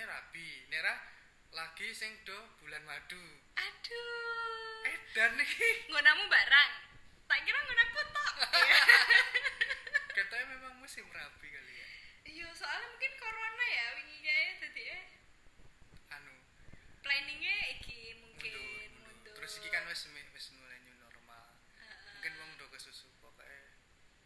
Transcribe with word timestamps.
Isinya 0.00 0.16
rapi. 0.16 0.48
Nera 0.72 0.96
lagi 1.52 1.92
sing 1.92 2.08
do 2.24 2.32
bulan 2.56 2.80
madu. 2.88 3.20
Aduh. 3.52 4.88
Eh 4.88 4.96
dan 5.12 5.36
iki 5.36 5.68
Nggonamu 5.92 6.24
barang. 6.24 6.72
Tak 7.28 7.38
kira 7.44 7.60
nggonaku 7.60 8.00
tok. 8.08 8.34
katanya 10.16 10.56
memang 10.56 10.80
musim 10.80 11.04
rapi 11.04 11.52
kali 11.52 11.72
ya. 11.76 11.86
Iya, 12.32 12.48
soalnya 12.56 12.88
mungkin 12.96 13.12
corona 13.20 13.66
ya 13.68 13.84
wingi 14.00 14.18
kae 14.24 14.48
dadi 14.64 14.82
eh 14.88 15.04
Anu 16.16 16.32
planningnya 17.04 17.56
iki 17.76 18.16
mungkin 18.24 18.56
mundur, 18.56 19.04
mundur. 19.04 19.34
Terus 19.36 19.52
iki 19.60 19.68
kan 19.68 19.84
wis 19.84 20.08
wis 20.08 20.46
mulai 20.56 20.80
new 20.80 20.96
normal. 20.96 21.60
Heeh. 21.76 22.08
Mungkin 22.16 22.32
wong 22.40 22.50
do 22.56 22.72
kesusu 22.72 23.04
pokoknya. 23.20 23.68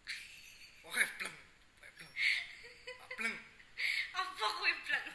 Pokoknya 0.86 1.10
bleng. 1.18 1.36
Ah, 1.82 3.10
bleng. 3.18 3.36
apa 4.14 4.46
kuwi 4.58 4.72
blang? 4.86 5.06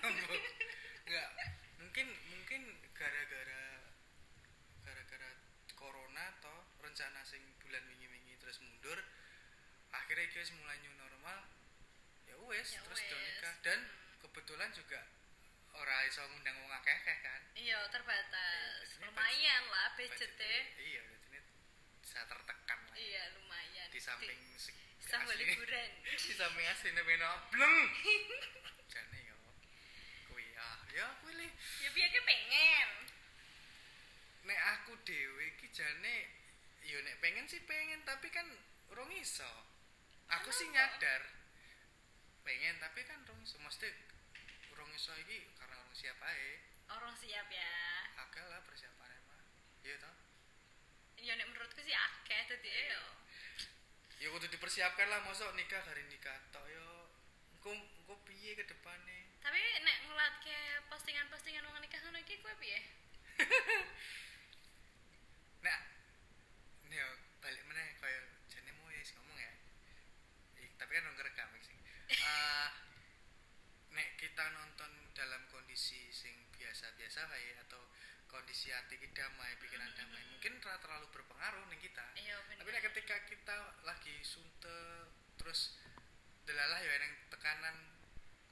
Enggak. 1.07 1.29
Mungkin 1.79 2.07
mungkin 2.31 2.61
gara-gara 2.91 3.63
gara-gara 4.83 5.29
corona 5.73 6.25
toh 6.43 6.59
rencana 6.99 7.23
sing 7.23 7.39
bulan 7.63 7.79
wingi-wingi 7.87 8.35
terus 8.43 8.59
mundur 8.59 8.99
akhirnya 9.87 10.27
wis 10.35 10.51
mulai 10.51 10.75
new 10.83 10.91
normal 10.99 11.47
ya 12.27 12.35
wes 12.43 12.75
Ya 12.75 12.83
terus 12.83 12.99
wes. 12.99 13.07
nikah 13.07 13.55
dan 13.63 13.79
kebetulan 14.19 14.67
juga 14.75 14.99
ora 15.71 16.03
iso 16.03 16.19
ngundang 16.27 16.59
wong 16.59 16.67
akeh-akeh 16.75 17.17
kan 17.23 17.39
Iya, 17.55 17.87
terbatas. 17.87 18.83
Iya, 18.91 19.07
Lumayan 19.07 19.63
lah 19.71 19.95
budgetnya. 19.95 20.59
iya 20.75 21.03
jadi 21.23 21.39
bisa 22.03 22.19
tertekan 22.27 22.79
lah 22.83 22.95
Iya, 22.99 23.23
lumayan. 23.39 23.87
di 23.87 23.99
samping 24.03 24.39
se- 24.59 24.75
sambil 24.99 25.39
liburan. 25.39 25.89
di 26.27 26.35
samping 26.35 26.67
aslinya 26.67 27.03
beno 27.07 27.31
bleng 27.47 27.75
jane 28.91 29.19
yo 29.23 29.39
kuwi 30.27 30.51
ah 30.59 30.83
ya 30.91 31.07
kuwi 31.23 31.47
Ya 31.79 31.89
biar 31.95 32.11
pengen. 32.27 32.89
nek 34.43 34.59
aku 34.75 34.99
dhewe 35.07 35.47
iki 35.47 35.71
jane 35.71 36.38
yo 36.89 36.99
nek 37.05 37.21
pengen 37.21 37.45
sih 37.45 37.61
pengen 37.69 38.01
tapi 38.01 38.33
kan 38.33 38.45
urung 38.89 39.13
iso. 39.13 39.49
Aku 40.29 40.49
sih 40.49 40.65
nyadar. 40.73 41.21
Pengen 42.41 42.81
tapi 42.81 43.05
kan 43.05 43.21
urung 43.29 43.41
iso. 43.45 43.61
Mesti 43.61 43.89
urung 44.73 44.89
iso 44.97 45.13
iki 45.21 45.45
karena 45.57 45.77
urung 45.85 45.93
siap 45.93 46.17
ae. 46.25 46.65
Orang 46.89 47.13
siap 47.13 47.45
ya. 47.53 47.73
akeh 48.25 48.43
lah 48.49 48.59
persiapannya 48.65 49.19
mah. 49.29 49.41
Iya 49.85 49.95
toh? 50.01 50.15
Ya 51.21 51.33
nek 51.37 51.47
menurutku 51.53 51.79
sih 51.85 51.93
akeh 51.93 52.41
dadi 52.49 52.69
eh, 52.69 52.85
yo. 52.91 53.03
ya 54.19 54.27
kudu 54.35 54.51
dipersiapkan 54.51 55.07
lah 55.07 55.23
mosok 55.23 55.55
nikah 55.55 55.79
hari 55.85 56.03
nikah 56.09 56.35
tok 56.49 56.65
yo. 56.67 57.13
Engko 57.55 57.71
engko 57.77 58.15
piye 58.25 58.57
ke 58.57 58.65
depane? 58.65 59.37
Tapi 59.39 59.59
nek 59.85 59.97
ngeliat 60.09 60.35
ke 60.43 60.57
postingan-postingan 60.89 61.63
wong 61.69 61.79
nikah 61.79 62.01
ngono 62.03 62.19
iki 62.19 62.41
kowe 62.41 62.55
piye? 62.57 62.79
Nah, 65.59 65.79
ini 66.87 66.95
yo 66.95 67.09
balik 67.43 67.63
meneh 67.67 67.99
kaya 67.99 68.23
jane 68.47 68.71
mau 68.79 68.87
wis 68.87 69.11
ngomong 69.11 69.35
ya. 69.35 69.51
Ih, 70.63 70.71
tapi 70.79 70.91
kan 70.95 71.03
nggak 71.03 71.27
rekam 71.27 71.51
sih. 71.59 71.75
Ah, 72.23 72.71
nek 73.91 74.15
kita 74.39 74.55
nonton 74.55 74.87
dalam 75.11 75.43
kondisi 75.51 76.07
sing 76.15 76.31
biasa-biasa 76.55 77.27
kayak 77.27 77.59
atau 77.67 77.83
kondisi 78.31 78.71
hati 78.71 78.95
kita 78.95 79.27
damai, 79.27 79.51
pikiran 79.59 79.91
damai, 79.99 80.23
mungkin 80.31 80.63
ora 80.63 80.79
terlalu 80.79 81.11
berpengaruh 81.11 81.67
nih 81.67 81.79
kita. 81.83 82.07
Iya. 82.15 82.39
Tapi 82.55 82.71
nek 82.71 82.83
ketika 82.87 83.19
kita 83.27 83.83
lagi 83.83 84.15
sunte 84.23 85.11
terus 85.35 85.75
delalah 86.47 86.79
ya 86.79 86.87
yang 86.87 87.19
tekanan 87.27 87.99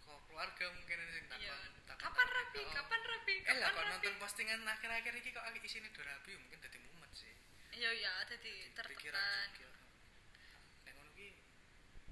kok 0.04 0.20
keluarga 0.28 0.76
mungkin 0.76 1.08
sing 1.08 1.24
takon. 1.32 1.56
Iya. 1.56 1.56
Kapan 1.96 2.28
rapi? 2.36 2.62
Oh. 2.68 2.74
Kapan 2.84 3.02
rapi? 3.08 3.36
Eh 3.48 3.56
lah 3.56 3.72
Kapan 3.72 3.80
kok 3.80 3.88
nonton 3.88 4.16
postingan 4.20 4.60
akhir-akhir 4.68 5.14
ini 5.24 5.30
kok 5.32 5.46
lagi 5.48 5.60
isine 5.64 5.88
do 5.96 6.04
rapi 6.04 6.36
mungkin 6.36 6.60
dadi 6.60 6.84
mumet 6.84 7.16
sih. 7.16 7.32
Iya 7.80 7.96
iya 7.96 8.12
pikiran 8.28 8.76
tertekan. 8.76 9.56
juga 9.56 9.72
nek 10.84 10.92
ngono 11.00 11.12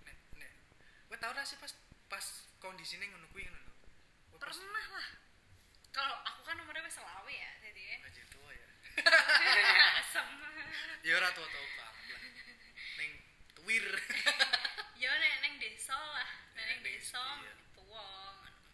nek 0.08 0.18
nek 0.40 0.52
kowe 1.12 1.18
tau 1.20 1.36
ra 1.36 1.44
sih 1.44 1.60
pas 1.60 1.76
pas 2.06 2.26
kondisine 2.58 3.06
ngono 3.08 3.28
kuwi 3.30 3.46
ngono 3.46 3.74
Pernah 4.36 4.86
lah. 4.92 5.10
Kalau 5.90 6.12
aku 6.22 6.42
kan 6.44 6.60
umurnya 6.60 6.84
wis 6.84 6.94
selawe 6.94 7.32
ya, 7.32 7.52
jadi 7.64 7.82
ya. 7.82 7.98
aja 8.04 8.24
tua 8.28 8.52
ya 8.52 8.68
Asem. 10.04 10.28
ya 11.02 11.14
ora 11.16 11.30
tua-tua 11.32 11.66
banget 11.74 12.06
lah 12.12 12.22
ning 12.96 13.12
tuwir 13.54 13.86
Ya 15.02 15.12
nek 15.12 15.34
neng 15.42 15.54
desa 15.58 15.96
lah, 15.96 16.30
nek 16.54 16.62
Ya, 16.62 16.68
neng 16.70 16.82
desa 16.84 17.20
iya. 17.42 17.54
tuwa. 17.74 18.08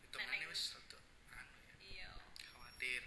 hitungane 0.01 0.37
Nek- 0.37 0.49
wis 0.49 0.63
rada 0.73 0.99
anu 1.31 1.55
ya 1.61 1.71
Iya. 1.79 2.11
khawatir 2.43 3.03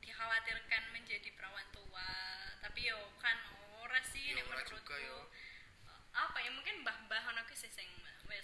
Dikhawatirkan 0.00 0.82
menjadi 0.92 1.28
perawan 1.32 1.66
tua, 1.72 2.08
tapi 2.60 2.80
yo 2.84 3.00
kan 3.18 3.36
ora 3.80 4.00
sih 4.04 4.28
Ya, 4.28 4.38
nek 4.38 4.44
menurutku. 4.44 4.92
Apa 6.14 6.38
ya 6.40 6.50
mungkin 6.54 6.86
mbah-mbah 6.86 7.22
ono 7.34 7.42
ki 7.50 7.56
sih 7.58 7.70
sing 7.70 7.90
Iya, 8.24 8.40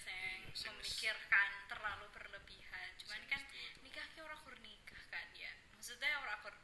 sing 0.54 0.70
memikirkan 0.76 1.50
terlalu 1.66 2.06
berlebihan. 2.14 2.90
Cuman 3.02 3.22
kan 3.26 3.42
nikah 3.82 4.06
ki 4.14 4.22
ora 4.22 4.38
kur 4.42 4.54
nikah 4.62 5.02
kan 5.10 5.26
ya. 5.34 5.50
Maksudnya 5.74 6.14
ora 6.22 6.34
kur 6.42 6.54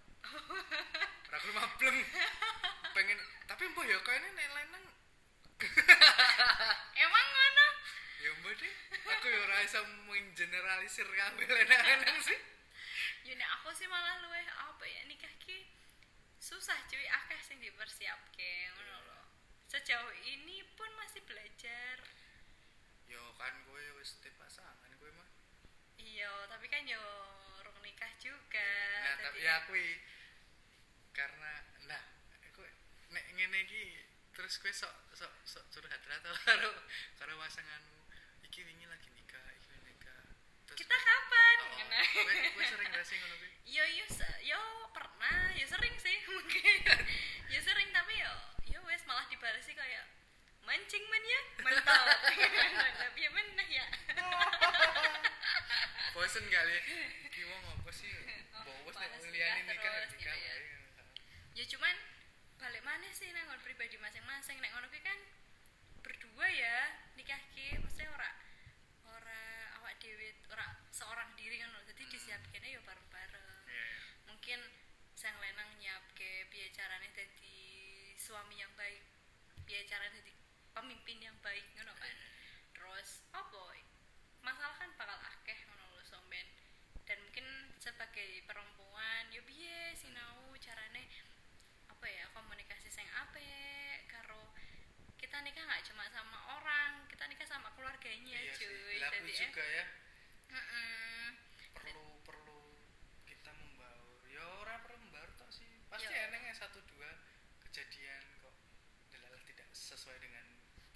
ora 1.27 1.39
kuwi 1.43 1.53
mableng 1.55 1.99
pengen 2.95 3.19
tapi 3.47 3.65
mbah 3.71 3.85
ya 3.87 3.99
kayaknya 4.03 4.31
nek 4.35 4.49
lanang 4.57 4.85
Emang 6.99 7.27
ngono? 7.31 7.67
ya 8.25 8.31
mbah 8.43 8.53
deh 8.59 8.75
aku 9.07 9.27
ya 9.31 9.39
ora 9.47 9.57
iso 9.63 9.81
menggeneralisir 10.11 11.07
kabeh 11.07 11.47
lanang 11.47 12.19
sih 12.27 12.39
Ya 13.23 13.35
nek 13.39 13.49
aku 13.61 13.71
sih 13.75 13.87
malah 13.87 14.19
luwih 14.23 14.47
apa 14.51 14.85
ya 14.87 15.03
nikah 15.07 15.31
ki 15.43 15.67
susah 16.43 16.79
cuy 16.91 17.07
akeh 17.07 17.41
sing 17.43 17.59
dipersiapke 17.63 18.51
ngono 18.75 18.97
lho. 19.03 19.16
Sejauh 19.77 20.09
ini 20.25 20.65
pun 20.73 20.89
masih 20.97 21.21
belajar. 21.29 22.01
yo 23.13 23.21
kan 23.37 23.53
kowe 23.69 23.85
wis 24.01 24.17
pasangan 24.41 24.89
kowe 24.97 25.13
mah 25.13 25.29
Iya, 26.01 26.33
tapi 26.49 26.65
kan 26.73 26.89
yo 26.89 26.97
nikah 27.85 28.09
juga. 28.17 28.73
nah 29.05 29.15
tapi 29.21 29.45
Jadi 29.45 29.45
ya 29.45 29.57
karena 31.13 31.53
nah 31.93 32.03
aku 32.49 32.65
nek 33.13 33.25
ngene 33.37 33.69
iki 33.69 34.01
terus 34.33 34.57
kowe 34.65 34.73
sok 34.73 34.97
sok 35.13 35.33
sok 35.45 35.65
curhat 35.69 36.01
lah 36.09 36.25
tau 36.25 36.33
karo 36.49 36.73
karo 37.21 37.37
pasanganmu 37.37 38.01
iki 38.49 38.65
wingi 38.65 38.89
lagi 38.89 39.06
sing 92.97 93.09
ape, 93.13 93.53
karo 94.09 94.57
kita 95.21 95.45
nikah 95.45 95.69
nggak 95.69 95.85
cuma 95.85 96.09
sama 96.09 96.39
orang 96.57 97.05
kita 97.13 97.29
nikah 97.29 97.45
sama 97.45 97.69
keluarganya 97.77 98.41
iya 98.41 98.57
cuy 98.57 98.97
sih. 98.97 99.01
Jadi, 99.05 99.33
ya. 99.37 99.41
juga 99.45 99.65
ya 99.69 99.85
mm 100.49 100.65
-mm. 100.65 101.25
perlu 101.77 102.07
perlu 102.25 102.61
kita 103.29 103.53
membaur 103.53 104.25
ya 104.33 104.45
orang 104.65 104.81
perlu 104.81 104.97
membaur 105.05 105.29
tau 105.37 105.53
sih 105.53 105.69
pasti 105.93 106.09
iya. 106.09 106.25
Yo. 106.25 106.29
eneng 106.33 106.43
satu 106.57 106.81
dua 106.89 107.21
kejadian 107.69 108.25
kok 108.41 108.57
adalah 109.13 109.41
tidak 109.45 109.69
sesuai 109.77 110.17
dengan 110.17 110.47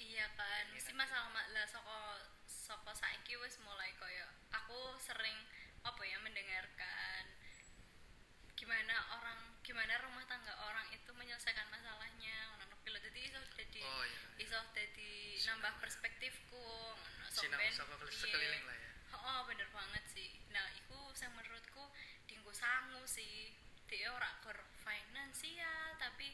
iya 0.01 0.25
kan 0.41 0.73
mesti 0.73 0.97
masalah 0.97 1.29
lah 1.53 1.67
soko 1.69 2.01
soko 2.49 2.97
saiki 2.97 3.37
wes 3.37 3.61
mulai 3.61 3.93
koyo 4.01 4.25
aku 4.57 4.97
sering 4.97 5.37
apa 5.85 6.01
ya 6.05 6.17
mendengarkan 6.25 7.25
gimana 8.57 8.97
orang 9.17 9.57
gimana 9.65 9.97
rumah 10.05 10.25
tangga 10.29 10.53
menyelesaikan 11.41 11.73
masalahnya 11.73 12.37
ngono 12.53 12.77
pilo 12.85 13.01
jadi 13.01 13.17
iso 13.25 13.41
jadi 13.57 13.81
oh 13.81 14.05
iya 14.05 14.21
iso 14.45 14.61
jadi 14.77 15.13
Sinau, 15.41 15.57
nambah 15.57 15.73
perspektifku 15.81 16.61
ngono 16.93 17.33
saka 17.33 17.57
iya. 17.57 18.13
sekeliling 18.13 18.65
lah 18.69 18.77
ya 18.77 18.89
Oh, 19.11 19.43
bener 19.45 19.67
banget 19.75 20.05
sih. 20.07 20.31
Nah, 20.49 20.65
iku 20.77 21.11
sing 21.13 21.29
menurutku 21.35 21.83
dinggo 22.25 22.53
sangu 22.55 23.03
sih. 23.05 23.53
Dia 23.85 24.13
ora 24.13 24.39
gor 24.39 24.55
finansial 24.81 25.97
tapi 25.99 26.31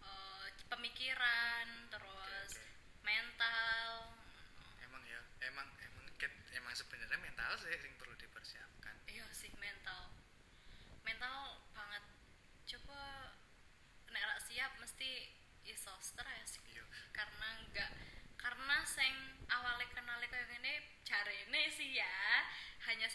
eh, 0.00 0.46
pemikiran 0.68 1.66
terus 1.88 2.52
Oke, 2.52 2.60
oke. 2.60 3.04
mental. 3.04 3.90
emang 4.80 5.02
ya 5.02 5.20
emang 5.44 5.66
emang 5.80 6.04
ket- 6.14 6.46
emang 6.52 6.72
sebenarnya 6.72 7.18
mental 7.18 7.52
sih 7.56 7.72
yang 7.72 7.94
perlu 7.96 8.14
dipersiapkan 8.16 8.94
Iya 9.06 9.26
sih 9.32 9.50
mental. 9.56 10.12
Mental 11.02 11.36
banget. 11.72 12.04
Coba 12.66 13.34
nek 14.06 14.22
ora 14.22 14.38
siap 14.40 14.72
mesti 14.78 15.28
iso 15.66 15.92
stres 16.00 16.62
iya 16.64 16.86
karena 17.10 17.58
enggak 17.58 17.90
karena 18.38 18.78
sing 18.86 19.12
awalnya 19.50 19.84
kenalnya 19.90 20.30
kayak 20.30 20.46
gini 20.48 20.72
jarene 21.02 21.62
sih 21.68 21.92
ya 21.92 22.46
hanya 22.86 23.10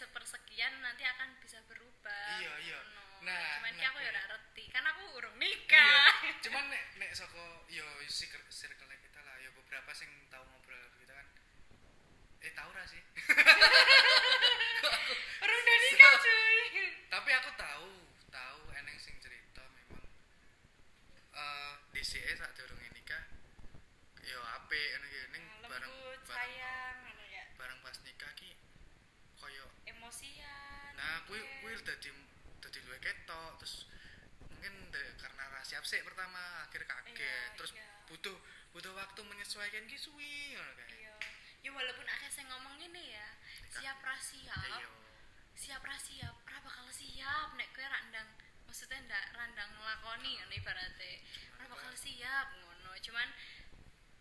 sepersekian 0.62 0.78
nanti 0.78 1.02
akan 1.02 1.28
bisa 1.42 1.58
berubah 1.66 2.38
Iya, 2.38 2.54
iya. 2.62 2.78
Ngono. 2.78 3.26
Nah, 3.26 3.38
cuman 3.58 3.74
ki 3.74 3.82
nah, 3.82 3.90
aku 3.90 3.98
ya 3.98 4.02
iya. 4.02 4.10
ora 4.14 4.22
ngerti 4.30 4.64
kan 4.70 4.84
aku 4.86 5.02
urung 5.18 5.36
iya 5.38 5.46
nikah 5.46 6.10
cuman 6.42 6.64
nek 6.70 6.82
nek 6.98 7.10
saka 7.14 7.42
yo 7.70 7.86
circle 8.06 8.42
circle 8.50 8.90
kita 8.90 9.20
lah 9.22 9.34
ya 9.42 9.50
beberapa 9.54 9.90
sing 9.94 10.10
tahu 10.30 10.42
ngobrol 10.42 10.74
karo 10.74 10.98
kita 11.02 11.14
kan 11.14 11.26
eh 12.42 12.52
tahu 12.54 12.70
ra 12.74 12.82
sih 12.86 13.02
urung 15.42 15.60
udah 15.62 15.78
nikah 15.86 16.14
cuy 16.18 16.58
tapi 17.10 17.30
aku 17.30 17.50
tahu 17.54 17.90
tahu 18.30 18.60
eneng 18.74 18.98
sing 18.98 19.14
cerita 19.22 19.62
memang 19.70 20.02
eh 21.38 21.74
di 21.94 22.02
CE 22.02 22.38
saat 22.38 22.54
durung 22.58 22.82
nikah 22.90 23.22
yo 24.26 24.42
apik 24.62 24.98
ngono 24.98 25.06
ki 25.10 25.20
ning 25.30 25.44
bareng 25.62 25.90
lembut 25.90 26.20
bareng 26.26 26.26
sayang 26.26 26.96
ngono 27.06 27.24
ya 27.30 27.44
bareng 27.54 27.78
pas 27.86 27.98
nikah 28.02 28.34
ki 28.34 28.50
koyo 29.42 29.66
emosian 29.90 30.94
nah 30.94 31.26
dadi 31.92 32.08
dadi 32.64 32.78
luwe 32.88 32.98
ketok 32.98 33.60
terus 33.60 33.84
mungkin 34.48 34.72
de- 34.88 35.12
karena 35.20 35.44
ra 35.52 35.60
siap 35.60 35.84
sih 35.84 36.00
pertama 36.00 36.64
akhir 36.64 36.88
kaget 36.88 37.12
Iya, 37.20 37.40
terus 37.60 37.72
iya. 37.76 37.84
butuh 38.08 38.36
butuh 38.72 38.92
waktu 38.96 39.20
menyesuaikan 39.20 39.84
ki 39.84 39.98
suwi 40.00 40.56
ngono 40.56 40.72
kae. 40.80 40.88
Iya. 40.96 41.14
Ya 41.62 41.70
walaupun 41.70 42.08
akhirnya 42.08 42.32
saya 42.32 42.46
ngomong 42.48 42.80
ini 42.80 43.12
ya 43.12 43.28
siap 43.68 44.00
ra 44.00 44.16
siap 44.16 44.56
iya. 44.80 44.88
siap 45.52 45.82
ra 45.84 45.96
siap 46.00 46.34
ra 46.48 46.58
bakal 46.64 46.88
siap. 46.88 47.52
Nek 47.54 47.68
kowe 47.76 47.84
ra 47.84 48.00
ndang 48.08 48.28
maksudnya 48.64 48.98
ndak 49.04 49.24
randang 49.36 49.70
nglakoni 49.76 50.40
ngono 50.40 50.54
ibaratnya 50.56 51.12
ra 51.60 51.64
bakal 51.68 51.92
siap 51.92 52.46
ngono. 52.56 52.96
Cuman 52.98 53.28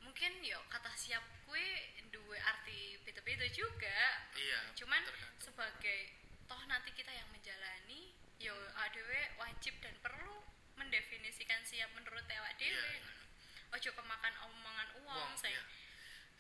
mungkin 0.04 0.32
yo 0.44 0.60
kata 0.68 0.92
siap 0.94 1.24
kue 1.48 1.66
duwe 2.12 2.38
arti 2.44 3.00
beda-beda 3.08 3.48
juga. 3.50 4.28
Iya 4.36 4.60
cuman 4.76 5.02
tergantung. 5.08 5.40
sebagai 5.40 6.00
toh 6.52 6.68
nanti 6.68 6.92
kita 6.92 7.08
yang 7.16 7.32
menjalani 7.32 8.12
yo 8.36 8.52
adewe 8.84 9.22
wajib 9.40 9.72
dan 9.80 9.96
perlu 10.04 10.44
mendefinisikan 10.76 11.64
siap 11.64 11.88
menurut 11.96 12.28
awak 12.28 12.60
iya 12.60 12.76
dewe 12.76 12.92
iya. 13.00 13.00
ojo 13.80 13.90
kemakan 13.96 14.36
omongan 14.52 14.90
uang 15.00 15.32
saya 15.40 15.56
iya. 15.56 15.64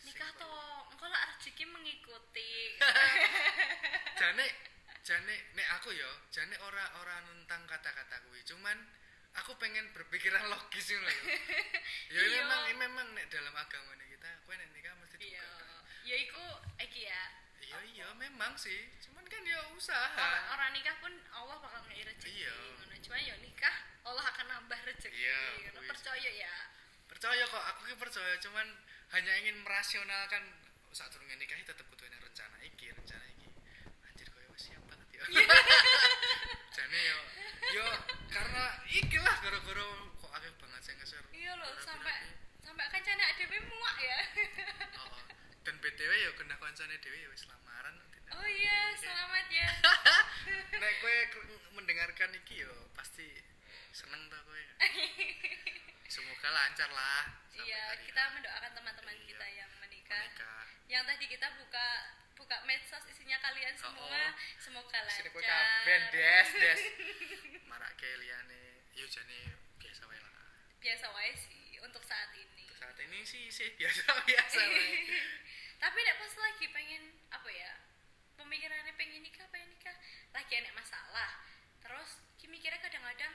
nikah 0.03 0.27
toh 0.35 0.91
engkau 0.91 1.07
lah 1.07 1.31
rezeki 1.31 1.63
mengikuti 1.63 2.75
jane 4.19 4.51
jane 4.99 5.35
nek 5.55 5.67
aku 5.79 5.95
yo 5.95 6.11
jane 6.27 6.59
ora 6.59 6.83
ora 6.99 7.23
tentang 7.23 7.63
kata-kata 7.63 8.27
kuwi 8.27 8.43
cuman 8.43 8.75
aku 9.39 9.55
pengen 9.63 9.87
berpikiran 9.95 10.43
logis 10.51 10.91
ngono 10.91 11.07
lho 11.07 11.23
ya 12.11 12.19
Iya. 12.19 12.43
memang 12.43 12.61
memang 12.75 13.07
nek 13.15 13.31
dalam 13.31 13.55
agama 13.55 13.95
kita 13.95 14.27
kowe 14.43 14.59
nek 14.59 14.75
nikah 14.75 14.91
mesti 14.99 15.15
iya 15.23 15.39
juga 15.39 15.65
ya 16.03 16.15
iku 16.19 16.45
iki 16.83 17.07
ya 17.07 17.21
iya 17.63 17.79
iya 17.95 18.00
memang 18.17 18.53
sih. 18.57 18.89
Cuman 19.03 19.23
kan 19.27 19.41
ya 19.45 19.59
usaha. 19.75 20.15
Orang, 20.17 20.45
orang 20.55 20.69
nikah 20.75 20.95
pun 20.99 21.13
Allah 21.31 21.57
bakal 21.59 21.81
ngei 21.89 22.03
rezeki 22.03 22.43
Iya. 22.43 22.55
cuma 23.01 23.17
ya 23.17 23.35
nikah 23.41 23.75
Allah 24.05 24.23
akan 24.29 24.45
nambah 24.45 24.79
rezeki 24.87 25.15
Iya, 25.17 25.41
kuwi. 25.73 25.87
percaya 25.89 26.29
ya. 26.31 26.53
Percaya 27.09 27.43
kok 27.43 27.63
aku 27.75 27.81
ki 27.91 27.95
percaya. 27.97 28.33
Cuman 28.39 28.67
hanya 29.11 29.33
ingin 29.43 29.57
merasionalkan 29.65 30.43
saat 30.91 31.11
turun 31.11 31.27
nikah 31.35 31.55
tetap 31.63 31.87
butuh 31.87 32.07
rencana 32.07 32.57
iki 32.63 32.91
rencana 32.91 33.25
iki. 33.35 33.47
Anjir 34.07 34.27
koyo 34.31 34.47
wis 34.55 34.69
siap 34.71 34.83
banget 34.87 35.07
ya. 35.15 35.23
Jane 36.75 36.99
yo 36.99 37.19
yo 37.75 37.87
karena 38.31 38.63
iki 38.87 39.17
lah 39.19 39.35
gara-gara 39.39 39.85
kok 40.19 40.31
akeh 40.35 40.51
banget 40.59 40.81
sing 40.83 40.95
ngeser 40.99 41.23
iya 41.31 41.51
loh 41.55 41.71
sampai 41.79 42.15
sampai 42.63 42.85
kancane 42.91 43.23
adewe 43.23 43.57
muak 43.67 43.97
ya. 43.99 44.19
Oh, 44.19 44.99
oh. 44.99 45.00
BTW 45.81 46.11
ya 46.13 46.31
kena 46.37 46.55
koncone 46.57 46.95
dhewe 47.01 47.17
ya 47.17 47.29
wis 47.29 47.43
lamaran 47.49 47.95
oh 48.31 48.47
iya 48.47 48.79
selamat 48.95 49.45
ya. 49.51 49.69
Nek 50.81 50.93
kowe 51.03 51.17
mendengarkan 51.75 52.31
iki 52.37 52.63
yo 52.63 52.71
pasti 52.95 53.27
seneng 53.91 54.29
ta 54.29 54.39
kowe. 54.45 54.63
Semoga 56.13 56.49
lancar 56.49 56.89
lah 56.91 57.23
iya 57.57 57.91
hari 57.91 58.07
kita 58.07 58.23
mendoakan 58.31 58.71
teman-teman 58.71 59.15
Iya. 59.15 59.27
kita 59.27 59.47
yang 59.51 59.71
menikah. 59.79 60.21
menikah. 60.23 60.63
Yang 60.88 61.03
tadi 61.11 61.25
kita 61.27 61.47
buka 61.59 61.88
buka 62.35 62.57
medsos 62.63 63.03
isinya 63.07 63.38
kalian 63.39 63.75
Oh, 63.75 63.81
semua. 63.91 64.07
oh. 64.07 64.31
semoga 64.57 65.00
sini 65.09 65.29
kowe 65.29 65.41
lancar. 65.43 65.65
kabeh 65.83 66.00
des 66.13 66.47
des. 66.55 66.81
Marake 67.69 68.09
liyane. 68.21 68.61
Yo 68.95 69.07
jane 69.07 69.39
biasa 69.75 70.03
wae 70.07 70.19
lah. 70.19 70.31
Biasa 70.79 71.05
wae 71.11 71.31
sih 71.35 71.79
untuk 71.79 72.03
saat 72.03 72.31
ini. 72.35 72.63
Untuk 72.69 72.79
saat 72.79 72.97
ini 73.01 73.19
sih 73.23 73.51
sih 73.51 73.75
biasa 73.75 74.07
biasa 74.23 74.59
wae 74.61 74.95
tapi 75.81 75.97
nek 75.97 76.17
pas 76.21 76.33
lagi 76.38 76.65
pengen 76.69 77.03
apa 77.33 77.50
ya 77.50 77.71
pemikirannya 78.38 78.93
pengen 78.93 79.25
nikah 79.25 79.50
pengen 79.50 79.69
nikah 79.73 79.97
lagi 80.31 80.53
enek 80.55 80.73
masalah 80.77 81.41
terus 81.81 82.21
ki 82.38 82.45
mikirnya 82.45 82.77
kadang-kadang 82.77 83.33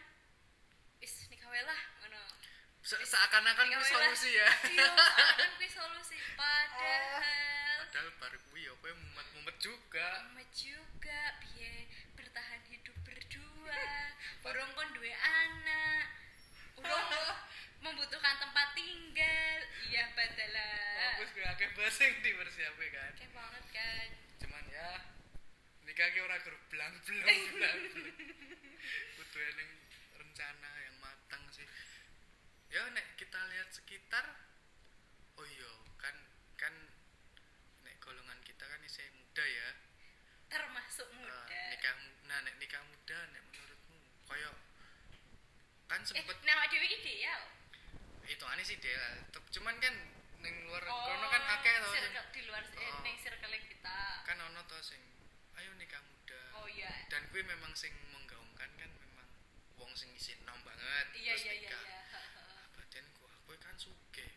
is 1.03 1.27
nikah 1.29 1.51
lah 1.51 1.81
ngono. 2.01 2.23
Se- 2.87 3.03
seakan-akan 3.03 3.67
kuwi 3.67 3.83
solusi 3.85 4.31
ya. 4.39 4.47
Iya 4.71 4.91
kan 5.35 5.51
kuwi 5.59 5.69
solusi. 5.69 6.17
Padahal 6.39 7.83
padahal 7.83 8.09
baru 8.23 8.39
kuwi 8.51 8.63
yo 8.71 8.79
kowe 8.79 8.95
mumet-mumet 8.95 9.57
juga. 9.59 10.07
Mama 10.31 10.47
juga 10.55 11.21
piye 11.43 11.91
bertahan 12.15 12.63
hidup 12.71 12.97
berdua 13.03 13.83
urung 14.47 14.71
kon 14.79 14.89
duwe 14.95 15.11
anak. 15.13 16.07
Urung 16.79 17.07
membutuhkan 17.79 18.35
tempat 18.37 18.69
tinggal. 18.73 19.59
Iya 19.87 20.05
badalah 20.13 20.75
bagus 21.15 21.31
gue 21.33 21.45
akeh 21.45 21.69
bahasa 21.73 22.01
yang 22.03 22.17
dipersiapkan 22.21 22.89
kan. 22.91 23.13
Kayak 23.15 23.33
banget 23.33 23.65
kan. 23.71 24.09
Cuman 24.39 24.65
ya 24.69 24.91
nikah 25.83 26.09
ki 26.09 26.21
ora 26.21 26.37
gur 26.39 26.57
blang 26.67 26.95
blang 27.01 27.41
blang 27.53 27.79
kudu 29.17 29.39
eneng 29.41 29.71
rencana 30.15 30.71
yang 30.83 30.97
matang 30.99 31.43
sih. 31.51 31.67
Ya 32.69 32.83
nek 32.91 33.15
kita 33.15 33.39
lihat 33.49 33.71
sekitar 33.71 34.27
oh 35.37 35.47
iya 35.47 35.71
kan 35.97 36.17
kan 36.57 36.75
nek 37.81 37.95
golongan 37.99 38.41
kita 38.43 38.65
kan 38.65 38.81
isih 38.83 39.07
muda 39.13 39.45
ya. 39.45 39.69
Termasuk 40.47 41.07
Eh, 41.07 41.17
muda. 41.17 41.63
nikah 41.71 41.95
mu- 41.97 42.17
nah 42.25 42.39
nek 42.41 42.57
nikah 42.57 42.83
muda 42.83 43.19
nek 43.31 43.43
menurutmu 43.45 43.99
koyo 44.25 44.53
kan 45.87 46.03
eh 46.03 46.07
sempet 46.09 46.39
nama 46.43 46.67
dewi 46.67 46.89
ideal 46.89 47.43
itu 48.47 48.55
aneh 48.55 48.63
sih 48.65 48.79
deh 48.79 48.95
lah. 48.95 49.13
Cuman 49.51 49.75
kan 49.83 49.95
ning 50.39 50.55
luar 50.71 50.79
oh 50.87 51.03
kono 51.03 51.27
kan 51.35 51.43
akeh 51.59 51.75
to 51.83 51.91
di 52.31 52.41
luar 52.47 52.63
Oh. 52.63 53.03
neng 53.03 53.19
circle 53.19 53.51
kita. 53.59 53.99
Kan 54.23 54.39
ono 54.39 54.63
to 54.71 54.79
sing 54.87 55.03
ayo 55.59 55.75
nikah 55.75 55.99
muda. 55.99 56.39
Oh 56.63 56.71
iya. 56.71 56.87
Dan 57.11 57.27
gue 57.35 57.43
memang 57.43 57.75
sing 57.75 57.91
menggaungkan 58.15 58.71
kan 58.79 58.91
memang 59.03 59.27
wong 59.83 59.91
sing 59.99 60.15
isin 60.15 60.39
nom 60.47 60.63
banget 60.63 61.07
iya 61.19 61.35
terus 61.35 61.43
iya 61.51 61.55
iya 61.59 61.71
nikah. 61.75 61.83
iya. 61.91 62.01
Ha. 62.15 62.21
badan 62.79 63.05
gua 63.19 63.29
aku 63.35 63.51
kan 63.59 63.75
suge 63.75 64.29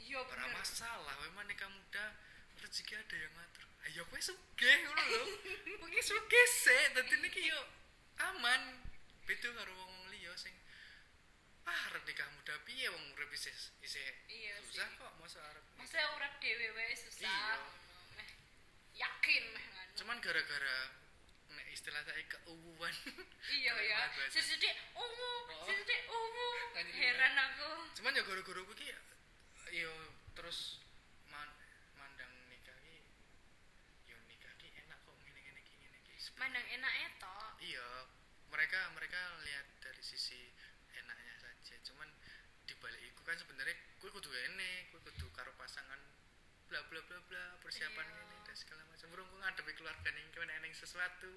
iya 0.00 0.18
bener. 0.24 0.48
masalah 0.56 1.14
memang 1.28 1.44
nikah 1.44 1.68
muda 1.68 2.16
rezeki 2.64 2.96
ada 2.96 3.16
yang 3.20 3.32
ngatur. 3.36 3.64
Ayo 3.84 4.02
kowe 4.08 4.20
suge 4.24 4.72
ngono 4.88 5.02
lho. 5.04 5.22
Kowe 5.84 6.00
suge 6.00 6.42
sih 6.48 6.82
dadi 6.96 7.14
niki 7.20 7.44
yo 7.44 7.60
aman. 8.24 8.88
Beda 9.28 9.52
karo 9.52 9.72
wong 9.76 9.89
arep 11.70 12.02
nikah 12.06 12.28
muda 12.34 12.54
piye 12.66 12.86
wong 12.90 13.04
urip 13.14 13.30
isih 13.34 13.54
isih 13.82 14.02
iya 14.26 14.54
susah 14.62 14.86
sih. 14.86 14.98
kok 14.98 15.12
masa 15.22 15.38
arep 15.42 15.64
masa 15.78 15.98
urip 16.18 16.32
dhewe 16.42 16.66
wae 16.74 16.94
susah 16.94 17.26
iya. 17.26 17.56
Meh, 18.18 18.30
yakin 18.98 19.44
meh 19.54 19.64
ngono. 19.70 19.92
Cuman 19.98 20.16
gara-gara 20.18 20.76
nek 21.50 21.66
istilah 21.74 22.02
saya 22.06 22.22
keuwuan. 22.30 22.94
Iya 23.50 23.74
ya 23.90 23.98
sesedhi 24.30 24.70
uwu 24.94 25.30
oh. 25.50 25.66
sesedhi 25.66 25.98
uwu. 26.06 26.46
Iya. 26.80 26.96
Heran 26.96 27.34
aku. 27.36 27.70
Cuman 28.00 28.16
ya 28.16 28.22
gara-gara 28.24 28.60
kuwi 28.62 28.88
yo 29.70 29.92
terus 30.34 30.82
man, 31.30 31.46
mandang 31.94 32.32
nikah 32.50 32.74
ki 32.82 32.98
yo 34.10 34.18
nikah 34.26 34.50
ki 34.58 34.74
enak 34.74 34.98
kok 35.06 35.14
ngene-ngene 35.22 35.60
ki 35.62 35.74
ngene 35.78 35.98
ki. 36.02 36.14
Mandang 36.40 36.66
enak 36.66 36.92
to 37.22 37.34
iya 37.62 37.86
mereka 38.50 38.80
mereka 38.98 39.20
lihat 39.46 39.66
dari 39.78 40.02
sisi 40.02 40.50
balik 42.80 43.02
itu 43.04 43.20
kan 43.20 43.36
sebenarnya 43.36 43.76
gue 43.96 44.10
kudu 44.10 44.30
ini 44.32 44.88
gue 44.88 45.00
kudu 45.00 45.26
karo 45.30 45.52
pasangan 45.54 46.00
bla 46.66 46.80
bla 46.86 47.00
bla 47.02 47.18
bla 47.22 47.44
persiapan 47.60 48.06
Iya. 48.06 48.20
ini 48.22 48.36
dan 48.42 48.56
segala 48.56 48.82
macam. 48.86 49.06
Burung 49.10 49.26
gue 49.28 49.40
ngadepi 49.40 49.72
keluarga 49.74 50.08
nih 50.08 50.24
kena 50.30 50.52
eneng 50.56 50.72
sesuatu. 50.72 51.34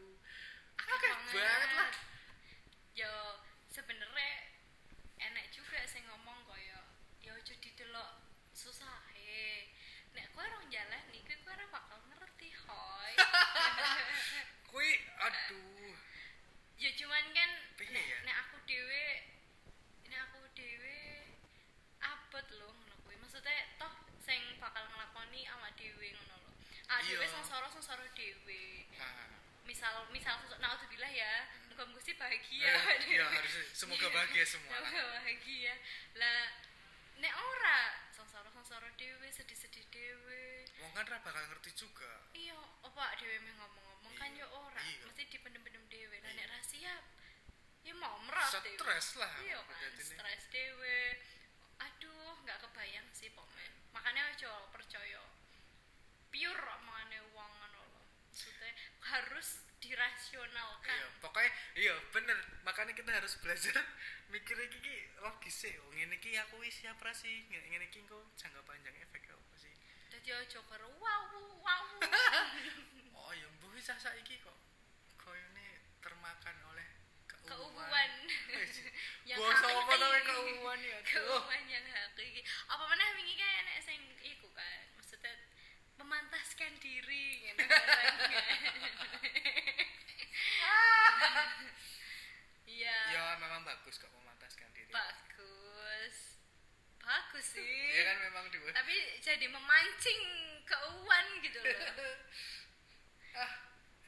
Akeh 0.77 0.93
Akeh 0.93 1.13
banget. 1.33 1.69
lah. 1.75 1.93
yo 2.93 3.13
sebenarnya 3.67 4.29
enak 5.19 5.49
juga 5.49 5.81
sih 5.83 6.05
ngomong 6.05 6.45
kaya 6.45 6.79
yo 7.19 7.33
aja 7.33 7.55
didelok 7.57 8.11
susah 8.53 9.01
he 9.11 9.65
nek 10.13 10.29
kowe 10.29 10.41
orang 10.41 10.69
jalan 10.69 11.01
nih 11.09 11.25
kowe 11.25 11.49
ora 11.49 11.65
bakal 11.67 11.97
ngerti 12.05 12.53
hoy 12.53 13.13
kui 14.69 14.89
aduh 15.17 15.97
ya 16.77 16.93
cuman 16.93 17.25
kan 17.33 17.49
Piye 17.73 17.89
nek, 17.89 18.05
ya? 18.05 18.17
nek 18.21 18.35
aku 18.45 18.57
dewe 18.69 19.05
nek 20.05 20.19
aku 20.29 20.39
dewe 20.53 20.97
abot 21.97 22.45
lho 22.53 22.69
ngono 22.69 22.93
kuwi 23.01 23.17
maksudnya 23.17 23.57
toh 23.77 23.93
sing 24.21 24.37
bakal 24.61 24.85
ngelakoni 24.85 25.49
awak 25.49 25.73
dewe 25.73 26.13
ngono 26.83 26.99
lho 26.99 26.99
awak 26.99 27.03
dewe 27.07 27.23
Iya. 27.23 27.31
sengsara 27.31 27.67
sengsara 27.69 28.05
dewe 28.13 28.63
ah. 28.99 29.27
misal 29.63 29.93
misal 30.11 30.35
sesuk 30.43 30.59
naudzubillah 30.59 31.07
ya 31.09 31.47
muga 31.71 31.89
mesti 31.89 32.13
bahagia. 32.13 32.69
Eh, 32.69 32.97
iya 33.17 33.25
harusnya. 33.25 33.63
Semoga 33.73 34.05
bahagia 34.13 34.45
semua 34.45 34.77
Semoga 34.77 35.03
bahagia. 35.17 35.73
Lah 36.19 36.53
nek 37.17 37.33
ora 37.33 37.79
sengsara 38.13 38.49
sengsara 38.51 38.89
dewe 38.93 39.27
sedih 39.31 39.57
sedih 39.57 39.85
dewe 39.89 40.67
wong 40.83 40.91
kan 40.93 41.05
ra 41.07 41.17
bakal 41.23 41.41
ngerti 41.49 41.71
juga. 41.73 42.27
Iya 42.35 42.59
apa 42.83 43.15
dewe 43.17 43.39
meh 43.41 43.53
ngomong-ngomong? 43.57 44.13
Kan 44.13 44.29
Iya, 44.35 44.45
yo 44.45 44.47
ora 44.53 44.81
iya. 44.83 45.01
mesti 45.07 45.23
dipendem-pendem 45.31 45.83
dewe 45.89 46.17
lah 46.21 46.29
Iya. 46.29 46.37
nek 46.37 46.47
ra 46.51 46.59
siap 46.61 47.03
ya 47.83 47.93
mau 47.97 48.15
merat 48.23 48.47
dewe 48.63 48.77
stres 48.79 49.07
lah 49.19 49.33
iya 49.43 49.59
kan 49.59 49.75
stres 49.99 50.43
dewe 50.47 50.99
aduh 51.75 52.31
nggak 52.45 52.63
kebayang 52.63 53.07
sih 53.11 53.27
pokoknya 53.35 53.67
makanya 53.91 54.23
aja 54.31 54.51
percaya 54.71 55.19
pure 56.43 56.67
omongane 56.75 57.19
wong 57.31 57.51
ngono 57.55 57.81
lho. 57.87 58.03
Maksudnya 58.27 58.71
harus 59.07 59.63
dirasionalkan. 59.79 60.91
Iya 60.99 61.07
pokoknya 61.23 61.51
iya 61.79 61.95
bener. 62.11 62.35
Makanya 62.67 62.91
kita 62.91 63.15
harus 63.15 63.39
belajar 63.39 63.79
mikir 64.33 64.59
iki 64.59 64.79
ki 64.83 64.97
logis 65.23 65.55
sih 65.55 65.71
oh 65.79 65.87
ngene 65.95 66.19
iki 66.19 66.35
aku 66.35 66.59
wis 66.59 66.75
siap 66.83 66.99
ra 66.99 67.15
sih 67.15 67.47
ngene 67.47 67.87
iki 67.87 68.03
kok 68.03 68.19
jangka 68.35 68.59
panjang 68.67 68.95
efek 68.99 69.31
apa 69.31 69.55
sih? 69.55 69.71
Jadi 70.11 70.29
aja 70.35 70.59
karo 70.67 70.91
wow 70.99 71.23
wow. 71.63 71.85
Oh 73.23 73.31
ya 73.31 73.47
mbuh 73.47 73.71
wis 73.71 73.87
saiki 73.87 74.43
kok 74.43 74.57
koyone 75.15 75.67
termakan 76.03 76.59
oleh 76.75 76.87
keuuan 77.47 78.11
yang 79.29 79.39
apa 79.39 79.51
hakiki. 79.51 79.95
namanya 79.99 80.21
keuuan 80.27 80.79
ya? 80.83 80.99
Keuuan 81.07 81.63
yang 81.71 81.85
hakiki. 81.87 82.41
Apa 82.67 82.83
mana 82.83 83.03
wingi 83.15 83.35
kan 83.39 83.51
enek 83.63 83.79
sing 83.83 83.99
iku 84.23 84.47
kan 84.51 84.83
maksudnya 84.99 85.35
memantaskan 85.99 86.73
diri 86.81 87.47
gitu 87.47 87.62
iya. 92.67 92.99
Ya 93.13 93.23
memang 93.39 93.61
bagus 93.65 93.95
kok 93.99 94.11
memantaskan 94.11 94.69
diri. 94.73 94.91
Bagus. 94.91 96.15
Bagus 97.03 97.45
sih. 97.57 97.91
Ya 97.95 98.03
kan 98.13 98.17
memang 98.31 98.45
dua. 98.53 98.71
Tapi 98.71 98.95
jadi 99.19 99.45
memancing 99.51 100.21
keuuan 100.63 101.25
gitu 101.43 101.59
loh. 101.59 101.73
Ah 103.33 103.49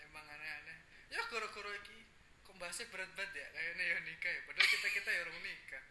emang 0.05 0.21
aneh-aneh. 0.21 1.09
Ya 1.09 1.25
koro-koro 1.33 1.73
iki 1.81 1.97
kok 2.45 2.55
bahasnya 2.61 2.85
berat 2.93 3.09
banget 3.17 3.41
ya? 3.41 3.47
Kayaknya 3.57 3.83
ya 3.89 3.97
nikah 4.05 4.31
ya. 4.31 4.41
Padahal 4.45 4.69
kita 4.69 4.87
kita 4.93 5.09
ya 5.09 5.19
orang 5.25 5.41
nikah. 5.41 5.83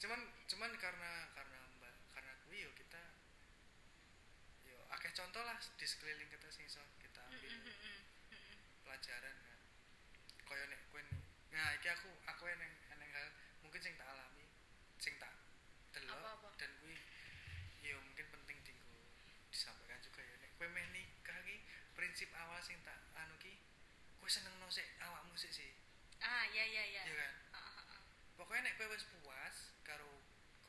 Cuman 0.00 0.20
cuman 0.48 0.70
karena 0.80 1.30
karena 1.36 1.58
mbak 1.78 1.94
karena 2.16 2.32
kuwi 2.42 2.64
yo 2.64 2.72
kita 2.72 3.02
yo 4.64 4.78
akeh 4.88 5.12
contoh 5.12 5.44
lah 5.44 5.60
di 5.76 5.86
sekeliling 5.86 6.32
kita 6.32 6.48
kita 6.48 6.80
ambil 6.80 7.01
pelajaran 9.12 9.36
kan. 9.44 9.58
Koyo 10.48 10.64
nek 10.72 10.80
kowe 10.88 11.02
nah 11.52 11.68
iki 11.76 11.88
aku 11.92 12.08
aku 12.24 12.48
eneng 12.48 12.72
eneng 12.96 13.10
hal 13.12 13.28
mungkin 13.60 13.80
sing 13.84 13.92
tak 14.00 14.08
alami 14.08 14.48
sing 14.96 15.20
tak 15.20 15.36
delok 15.92 16.56
dan 16.56 16.72
kuwi 16.80 16.96
yo 17.84 18.00
mungkin 18.00 18.24
penting 18.32 18.58
dienggo 18.64 19.04
disampaikan 19.52 20.00
juga 20.00 20.24
ya. 20.24 20.34
Nek 20.40 20.56
kowe 20.56 20.64
meh 20.72 20.86
nikah 20.96 21.44
ki 21.44 21.60
prinsip 21.92 22.32
awal 22.32 22.56
sing 22.64 22.80
tak 22.80 22.96
anu 23.20 23.36
ki 23.36 23.60
kowe 24.16 24.32
seneng 24.32 24.56
no 24.56 24.72
sik 24.72 24.88
awakmu 25.04 25.36
sik 25.36 25.52
sih. 25.52 25.76
Ah 26.24 26.48
ya 26.48 26.64
ya 26.64 26.84
ya 26.88 27.02
iya 27.04 27.12
kan? 27.12 27.32
Ah, 27.52 27.60
ah, 27.60 27.84
ah. 27.92 28.00
pokoknya 28.40 28.72
nek 28.72 28.80
kowe 28.80 28.88
wis 28.96 29.04
puas 29.12 29.76
karo 29.84 30.08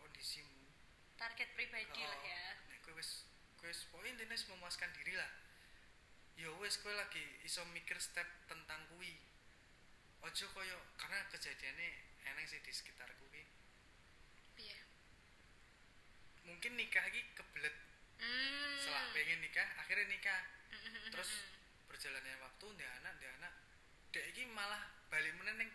kondisimu 0.04 0.68
target 1.16 1.48
pribadi 1.56 2.04
lah 2.04 2.20
ya. 2.28 2.60
nek 2.68 2.84
kowe 2.84 2.92
wis 3.00 3.24
kowe 3.56 3.72
wis 3.72 3.88
pokoke 3.88 4.12
intine 4.12 4.36
wis 4.36 4.44
memuaskan 4.52 4.92
diri 4.92 5.16
lah 5.16 5.32
ya 6.44 6.52
wis 6.60 6.76
kowe 6.84 6.92
lagi 6.92 7.24
iso 7.48 7.64
mikir 7.72 7.96
step 7.98 8.28
tentang 8.46 8.84
kuwi. 8.92 9.16
Ojo 10.24 10.46
koyo 10.52 10.76
karena 11.00 11.24
kejadiannya 11.32 11.90
eneng 12.28 12.44
sih 12.44 12.60
di 12.60 12.72
sekitarku 12.72 13.28
ki 13.32 13.44
iya 14.60 14.80
mungkin 16.44 16.76
nikah 16.76 17.04
iki 17.08 17.24
kebelet. 17.36 17.76
Hmm. 18.24 18.76
setelah 18.80 19.12
pengen 19.12 19.40
nikah 19.44 19.68
akhirnya 19.80 20.08
nikah. 20.08 20.42
Mm-mm. 20.72 21.12
terus 21.12 21.44
berjalannya 21.92 22.40
waktu 22.40 22.66
ndek 22.72 22.92
anak 23.04 23.12
ndek 23.20 23.32
anak 23.38 23.54
dek 24.10 24.26
iki 24.32 24.48
malah 24.48 24.80
balik 25.12 25.36
meneh 25.36 25.54
ning 25.60 25.70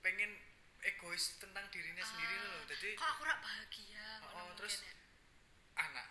pengen 0.00 0.38
egois 0.80 1.34
tentang 1.42 1.66
dirinya 1.74 2.00
sendiri 2.06 2.30
Ah, 2.30 2.42
loh 2.46 2.62
jadi 2.70 2.88
kok 2.94 3.08
aku 3.10 3.22
rak 3.26 3.38
bahagia? 3.42 4.06
Oh, 4.22 4.54
terus 4.54 4.86
ya. 4.86 4.94
anak 5.82 6.06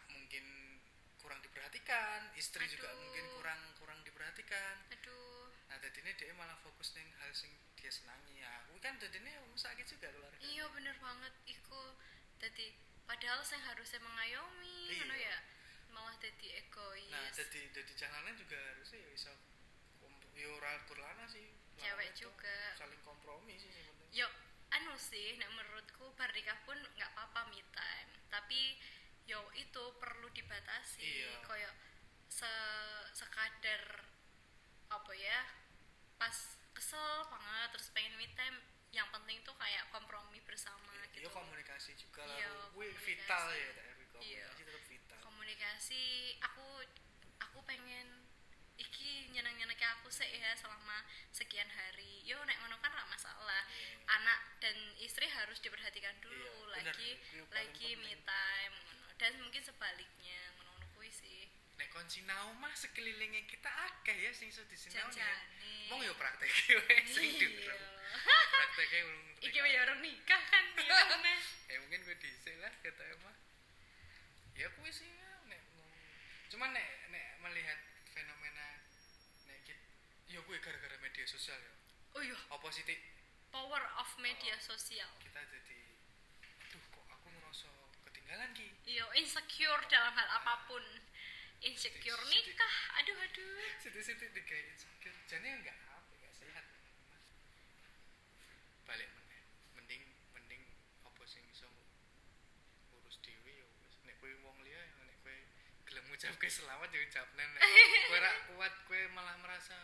diperhatikan. 1.84 2.22
Istri 2.40 2.64
juga 2.72 2.88
Aduh. 2.90 3.00
mungkin 3.04 3.26
kurang 3.36 3.62
kurang 3.76 4.00
diperhatikan. 4.08 4.76
Aduh. 4.90 5.52
Nah 5.68 5.78
tadi 5.80 6.00
ini 6.00 6.12
dia 6.16 6.32
malah 6.34 6.56
fokus 6.64 6.96
neng 6.96 7.12
hal 7.20 7.32
sing 7.36 7.52
dia 7.76 7.92
senangi. 7.92 8.40
Ya 8.40 8.48
aku 8.64 8.80
kan 8.80 8.96
tadi 8.96 9.20
ini 9.20 9.32
sakit 9.54 9.84
juga 9.86 10.08
keluarga 10.10 10.40
iya 10.40 10.64
bener 10.72 10.96
banget. 10.98 11.34
Iku 11.46 11.82
jadi 12.40 12.72
padahal 13.04 13.44
saya 13.44 13.62
harusnya 13.68 14.00
mengayomi 14.00 14.96
Iya. 14.96 15.16
ya. 15.20 15.38
Malah 15.92 16.16
jadi 16.18 16.64
egois. 16.64 17.12
Nah 17.12 17.28
jadi 17.30 17.60
jadi 17.70 17.92
jalanan 18.00 18.34
juga 18.40 18.56
harusnya 18.74 19.00
ya 19.04 19.10
bisa 19.12 19.32
kom- 20.00 20.24
ya 20.34 20.48
ora 20.50 20.80
atur 20.80 20.98
lana 20.98 21.28
sih 21.28 21.52
Cewek 21.76 22.16
juga. 22.16 22.58
saling 22.80 23.02
kompromi 23.04 23.58
sih 23.58 23.68
penting 23.68 24.08
yo 24.14 24.30
anu 24.72 24.94
sih 24.96 25.36
nek 25.36 25.50
menurutku 25.52 26.14
berdikah 26.16 26.58
pun 26.64 26.78
nggak 26.96 27.12
apa-apa 27.12 27.52
me 27.52 27.60
time. 27.76 28.10
Tapi 28.32 28.78
yo 29.26 29.40
itu 29.54 29.84
perlu 29.98 30.28
dibatasi 30.30 31.00
Iya. 31.02 31.40
koyo 31.42 31.72
se 32.28 32.50
sekadar 33.12 34.04
apa 34.88 35.12
ya 35.14 35.40
pas 36.16 36.36
kesel 36.72 37.24
banget 37.26 37.68
terus 37.72 37.90
pengen 37.92 38.14
me 38.16 38.28
time 38.34 38.58
yang 38.92 39.10
penting 39.10 39.42
tuh 39.42 39.56
kayak 39.56 39.90
kompromi 39.90 40.38
bersama 40.42 40.94
ya 40.94 41.06
gitu 41.14 41.30
komunikasi 41.30 41.94
juga 41.96 42.22
lah 42.24 42.36
Iya, 42.36 42.50
Wih, 42.74 42.94
komunikasi. 42.94 43.06
vital 43.06 43.46
ya 43.50 43.70
tapi 43.74 44.04
komunikasi 44.06 44.30
Iya. 44.30 44.48
tetap 44.60 44.84
vital 44.86 45.18
komunikasi 45.22 46.04
aku 46.42 46.68
aku 47.40 47.60
pengen 47.64 48.08
iki 48.76 49.30
nyeneng 49.30 49.54
nyeneng 49.54 49.78
aku 49.96 50.10
sih 50.10 50.26
ya 50.28 50.54
selama 50.54 51.02
sekian 51.30 51.70
hari 51.70 52.22
yo 52.24 52.38
nek 52.44 52.58
ngono 52.60 52.78
kan 52.80 52.90
gak 52.92 53.06
masalah 53.08 53.64
Iya. 53.68 53.98
anak 54.12 54.40
dan 54.60 54.74
istri 54.98 55.26
harus 55.28 55.58
diperhatikan 55.60 56.18
dulu 56.20 56.70
Iya, 56.70 56.82
lagi 56.82 57.12
lagi 57.50 57.90
me 57.96 58.14
penting. 58.14 58.22
time 58.26 58.74
ngono 58.84 59.03
dan 59.24 59.40
mungkin 59.40 59.64
sebaliknya 59.64 60.36
ngono 60.60 60.68
ngono 60.76 60.88
kuwi 61.00 61.08
sih. 61.08 61.48
Nek 61.80 61.88
kon 61.90 62.04
sinau 62.06 62.52
mah 62.60 62.76
sekelilingnya 62.76 63.48
kita 63.48 63.72
akeh 63.72 64.20
ya 64.20 64.36
sing 64.36 64.52
iso 64.52 64.68
disinau 64.68 65.00
Janjane. 65.08 65.88
mong 65.88 66.04
yo 66.04 66.12
praktek 66.20 66.52
wae 66.84 67.00
sing 67.08 67.32
Iya. 67.32 67.48
durung. 67.48 67.84
Prakteknya 68.52 69.00
belum 69.08 69.24
iki 69.42 69.60
ya 69.60 69.80
orang 69.82 70.00
nikah 70.00 70.44
kan 70.44 70.66
ya 70.76 71.00
ya 71.72 71.78
mungkin 71.80 72.04
gue 72.04 72.16
diisi 72.20 72.52
lah 72.60 72.72
kata 72.80 73.04
emang 73.12 73.36
ya 74.54 74.68
gue 74.70 74.90
sih 74.92 75.08
ya, 75.10 75.32
nek 75.48 75.60
cuman 76.48 76.70
nek 76.72 76.88
nek 77.10 77.28
melihat 77.42 77.80
fenomena 78.12 78.68
nek 79.48 79.58
kit 79.64 79.80
ya 80.28 80.40
gue 80.40 80.58
gara-gara 80.60 81.00
media 81.00 81.26
sosial 81.26 81.58
ya. 81.58 81.74
Oh 82.14 82.22
iya. 82.22 82.38
Apa 82.52 82.68
sih 82.70 82.84
power 83.50 83.82
of 83.98 84.10
Oh. 84.14 84.22
media 84.22 84.60
sosial. 84.60 85.10
kita 85.20 85.42
jadi 85.48 85.80
aduh 86.62 86.84
kok 86.92 87.06
aku 87.10 87.28
ngerasa 87.30 87.68
ketinggalan 88.24 88.50
ki. 88.56 88.68
Iya 88.88 89.06
insecure 89.20 89.84
dalam 89.92 90.16
hal 90.16 90.30
apa 90.40 90.64
pun. 90.72 90.84
Insecure 91.60 92.24
nikah 92.32 92.76
aduh 93.00 93.20
aduh 93.20 93.52
situ-situ 93.84 94.32
digawe 94.32 94.64
insecure. 94.72 95.16
Jane 95.28 95.60
enggak 95.60 95.76
apa 95.92 96.12
enggak 96.16 96.32
sehat. 96.32 96.66
Balik 98.88 99.12
meneh. 99.12 99.44
Mending 99.76 100.04
mending 100.32 100.64
apa 101.04 101.24
sing 101.28 101.44
iso 101.52 101.68
urus 102.96 103.20
dhewe 103.20 103.52
ya 103.60 103.68
wis. 103.84 103.96
Nek 104.08 104.16
kowe 104.24 104.32
wong 104.48 104.58
liya 104.64 104.80
ya 104.80 105.04
nek 105.04 105.20
kowe 105.20 105.36
gelem 105.84 106.04
ngucapke 106.08 106.48
selamat 106.48 106.90
ya 106.96 107.00
ucapne 107.04 107.44
nek 107.44 107.62
kowe 108.08 108.18
ra 108.24 108.32
kuat 108.48 108.74
kowe 108.88 109.02
malah 109.12 109.36
merasa 109.44 109.76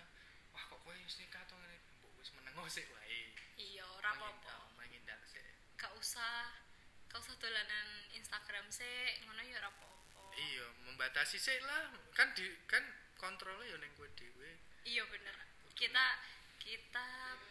wah 0.56 0.64
kok 0.64 0.80
kowe 0.80 0.96
wis 0.96 1.20
nikah 1.20 1.44
to 1.44 1.60
ngene? 1.60 1.76
Mbok 2.00 2.12
wis 2.24 2.32
semeneng 2.32 2.56
sik 2.72 2.88
wae. 2.88 3.36
Iya 3.60 3.84
ora 4.00 4.16
apa-apa. 4.16 4.72
mengindak 4.80 5.20
sik. 5.28 5.44
Gak 5.80 5.92
usah 5.96 6.69
gak 7.10 7.20
usah 7.20 7.36
dolanan 7.42 7.88
Instagram 8.14 8.66
sih 8.70 9.18
ngono 9.26 9.42
ya 9.42 9.58
ora 9.60 9.70
apa-apa 9.74 10.38
iya 10.38 10.66
membatasi 10.86 11.38
sik 11.42 11.60
lah 11.66 11.90
kan 12.14 12.32
di 12.38 12.46
kan 12.70 12.82
kontrolnya 13.18 13.66
ya 13.66 13.76
ning 13.82 13.92
kowe 13.98 14.08
dhewe 14.14 14.52
iya 14.86 15.04
bener 15.10 15.36
kita 15.74 16.06
kita 16.62 17.08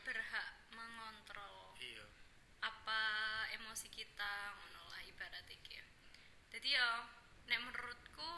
berhak 0.07 0.49
mengontrol 0.73 1.75
iya 1.83 2.07
apa 2.59 3.01
emosi 3.55 3.87
kita 3.91 4.33
ngono 4.59 4.83
lah 4.91 5.01
ibarat 5.07 5.47
iki 5.47 5.79
ya. 5.79 5.87
Jadi 6.51 6.75
ya 6.75 7.07
nek 7.47 7.61
menurutku 7.63 8.33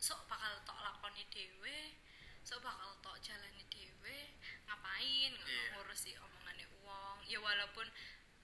sok 0.00 0.24
bakal 0.24 0.64
tok 0.64 0.80
lakoni 0.80 1.28
dhewe, 1.28 1.92
sok 2.40 2.64
bakal 2.64 2.96
tok 3.04 3.20
jalani 3.20 3.60
dhewe, 3.68 4.32
ngapain 4.64 5.32
Iya. 5.36 5.76
ngurusi 5.76 6.16
omongane 6.24 6.64
wong. 6.80 7.20
Ya 7.28 7.36
walaupun 7.36 7.84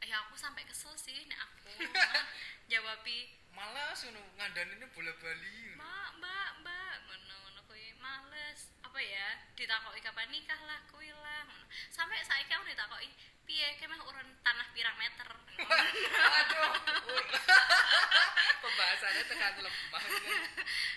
ya 0.06 0.22
aku 0.22 0.38
sampai 0.38 0.62
kesel 0.62 0.94
sih 0.94 1.26
nek 1.26 1.40
aku 1.42 1.66
jawabi 2.70 3.26
malas 3.50 4.06
ngono 4.06 4.22
ngandani 4.38 4.86
bola 4.94 5.10
bali 5.18 5.74
mbak 5.74 6.08
mbak 6.22 6.50
mbak 6.62 6.92
ngono 7.06 7.34
ngono 7.42 7.60
kuwi. 7.66 7.90
Males 7.98 8.70
apa 8.86 8.98
ya 9.02 9.34
ditakoki 9.58 9.98
kapan 9.98 10.30
nikah 10.30 10.60
lah 10.62 10.78
kuwi 10.90 11.10
lah 11.10 11.42
ngono. 11.50 11.66
Sampai 11.90 12.22
saiki 12.22 12.54
aku 12.54 12.70
ditakoki 12.70 13.10
piye 13.46 13.74
kemeh 13.78 13.98
urun 14.06 14.28
tanah 14.46 14.66
pirang 14.74 14.94
meter? 14.98 15.26
Aduh 16.38 16.72
pembahasannya 18.62 19.22
tekan 19.26 19.54
lemah 19.62 20.02
ini. 20.06 20.34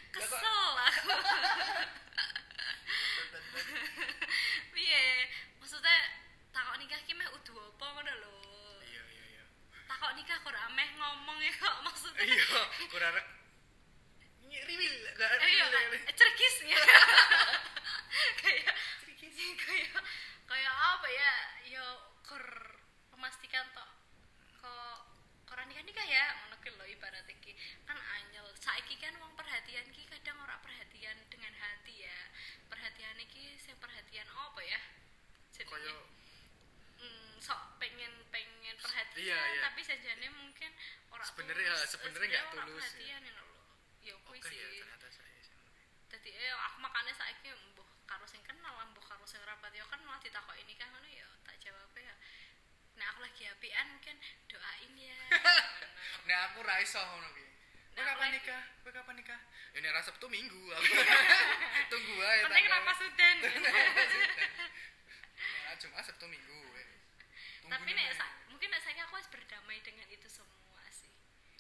kesel 0.10 0.74
aku 0.89 1.13
piye 4.74 5.30
maksudnya 5.62 5.98
takok 6.50 6.75
nikah 6.82 7.00
ki 7.06 7.13
meh 7.13 7.30
udu 7.38 7.54
apa 7.56 7.86
ngono 7.94 8.13
lho 8.22 8.36
iya 8.89 9.04
iya 9.06 9.24
iya 9.38 9.44
takok 10.00 10.15
nikah 10.15 10.39
kok 10.39 10.56
ora 10.56 10.63
meh 10.79 10.88
ngomong 10.96 11.44
ya 11.44 11.51
kok 11.60 11.75
maksudnya? 11.84 12.24
Iya 12.24 12.63
kurang 12.88 13.12
rek 13.20 13.27
riwil 14.48 14.96
gak 15.20 15.32
iya, 15.44 15.68
riwil 15.68 16.00
eh, 16.08 16.15
cerkis 16.15 16.56
ya. 16.72 16.79
Kayak 18.39 18.75
kayak 19.68 19.91
kayak 20.48 20.72
apa 20.72 21.08
ya? 21.12 21.34
Yo 21.68 21.86
kur 22.24 22.48
memastikan 23.12 23.68
tok 23.75 23.91
kok 24.63 25.00
koran 25.44 25.68
nikah 25.68 25.84
nikah 25.84 26.08
ya? 26.08 26.32
Ngono 26.32 26.56
ki 26.63 26.72
lho 26.79 26.86
ibarat 26.96 27.27
iki 27.27 27.51
kan 27.84 28.00
anyel. 28.00 28.48
Saiki 28.56 28.96
kan 29.03 29.12
wong 29.20 29.36
perhatian 29.36 29.84
ki 29.91 30.08
kadang 30.08 30.39
ora 30.39 30.63
perhatian 30.63 31.27
dengan 31.27 31.51
hati 31.60 32.08
ya. 32.08 32.20
Perhatian 32.71 33.19
iki 33.19 33.60
sing 33.60 33.76
perhatian 33.84 34.32
apa 34.32 34.63
ya? 34.63 34.80
Jenenge 35.52 35.76
kaya 35.76 35.95
mm, 37.04 37.32
sok 37.43 37.60
pengen 37.80 38.12
pengen 38.32 38.76
perhatian 38.80 39.09
Iya, 39.19 39.36
iya. 39.36 39.62
tapi 39.67 39.82
sajane 39.84 40.27
mungkin 40.32 40.71
ora 41.12 41.23
Sebenarnya- 41.27 41.84
sebenarnya 41.84 42.27
nggak 42.32 42.45
tulus, 42.55 42.79
ya. 42.79 42.88
perhatian 42.88 43.21
ya 43.27 43.34
lho 43.36 43.47
ya 43.99 44.13
kuwi 44.23 44.39
oke 44.39 44.47
sih 44.47 44.55
ya 44.55 44.67
ternyata 44.79 45.08
saya 45.12 45.27
Dadi 46.10 46.29
eh 46.34 46.49
aku 46.55 46.77
makane 46.79 47.12
saiki 47.13 47.51
mbuh 47.51 47.86
karo 48.08 48.25
sing 48.25 48.41
kenal 48.41 48.73
mbuh 48.89 49.03
karo 49.03 49.21
sing 49.27 49.38
rapat 49.45 49.69
ya 49.75 49.84
kan 49.86 49.99
malah 50.01 50.17
ditakoki 50.17 50.63
nikah 50.65 50.88
ngono 50.89 51.05
ya 51.05 51.27
tak 51.45 51.60
jawab 51.62 51.91
ya. 51.93 52.15
Nah 52.97 53.05
aku 53.13 53.19
lagi 53.21 53.43
apian 53.45 53.86
mungkin 53.93 54.17
doain 54.49 54.93
ya. 54.97 55.19
Nah 56.27 56.49
aku 56.49 56.65
ra 56.65 56.82
iso 56.82 56.97
ngono 56.97 57.29
ki. 57.36 57.45
Kowe 57.93 58.01
kapan 58.01 58.34
nikah? 58.34 58.62
Kowe 58.82 58.89
kapan 58.89 59.15
nikah? 59.21 59.39
Ini 59.77 59.88
ra 59.91 60.01
Sabtu 60.01 60.25
Minggu 60.25 60.62
aku. 60.73 60.93
Tunggu 61.93 62.15
ae. 62.25 62.41
Penting 62.47 62.65
kenapa 62.65 62.91
sudan. 62.97 63.36
Nah, 65.69 65.75
Jumat 65.77 66.03
Sabtu 66.03 66.25
Minggu. 66.25 66.60
Tapi 67.69 67.89
nek 67.93 68.17
wis 69.19 69.27
berdamai 69.27 69.84
dengan 69.84 70.08
itu 70.08 70.27
semua 70.32 70.82
sih. 70.89 71.12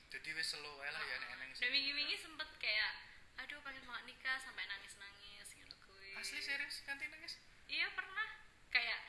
Jadi 0.07 0.29
wis 0.31 0.55
slow 0.55 0.79
ae 0.79 0.89
lah 0.89 1.03
ya 1.03 1.15
nek 1.19 1.29
eneng 1.35 1.51
Dan 1.53 1.69
wingi-wingi 1.69 2.15
sempet 2.15 2.49
kayak 2.57 2.91
aduh 3.35 3.59
pengen 3.61 3.83
banget 3.83 4.15
nikah 4.15 4.39
sampai 4.39 4.63
nangis-nangis 4.65 5.47
gitu 5.51 5.75
kuwi. 5.83 6.15
Asli 6.15 6.39
serius 6.39 6.79
ganti 6.87 7.05
nangis. 7.07 7.35
Iya 7.67 7.91
pernah 7.93 8.27
kayak 8.71 8.99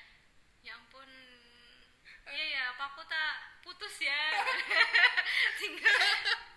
ya 0.60 0.76
ampun 0.76 1.08
iya 2.30 2.44
ya 2.52 2.62
apa 2.76 2.84
aku 2.92 3.02
tak 3.08 3.32
putus 3.64 3.96
ya 4.04 4.22
tinggal 5.60 5.98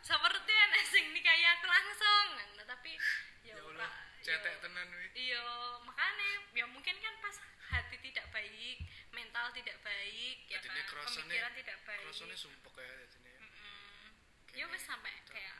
seperti 0.03 0.51
anak 0.51 0.84
sing 0.86 1.06
nikahi 1.15 1.45
aku 1.56 1.65
langsung 1.65 2.27
nah, 2.36 2.65
tapi 2.67 2.99
ya 3.47 3.56
Ya 3.56 3.63
Allah, 3.63 3.88
ora 3.88 3.89
cetek 4.19 4.53
ya- 4.53 4.60
tenan 4.60 4.88
iya 5.15 5.43
makanya 5.88 6.27
ya 6.51 6.65
mungkin 6.67 6.95
kan 6.99 7.15
pas 7.23 7.36
mental 9.43 9.60
tidak 9.60 9.75
baik 9.84 10.38
ya 10.47 10.56
kan 10.63 10.71
pemikiran 11.03 11.51
tidak 11.51 11.77
baik 11.84 11.99
krosone 12.08 12.32
sumpek 12.32 12.79
ya 12.79 12.95
jadinya. 13.12 13.43
Mm-mm. 13.43 14.08
ya 14.56 14.65
wes 14.71 14.84
sampai 14.88 15.12
kayak 15.27 15.60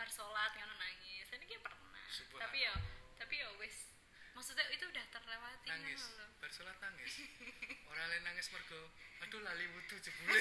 bersolat 0.00 0.48
ngono 0.56 0.74
nangis 0.80 1.28
ini 1.28 1.44
kayak 1.44 1.60
pernah 1.60 2.08
tapi 2.40 2.64
ya 2.64 2.72
tapi 3.20 3.36
ya 3.36 3.52
wes 3.60 3.92
maksudnya 4.32 4.64
itu 4.72 4.88
udah 4.88 5.04
terlewati 5.12 5.68
Nangis. 5.68 6.08
Bersolat 6.40 6.72
nangis. 6.80 7.20
Ora 7.92 8.08
le 8.08 8.16
nangis 8.24 8.48
mergo 8.48 8.80
aduh 9.20 9.44
lali 9.44 9.68
wudu 9.76 10.00
jebule. 10.00 10.40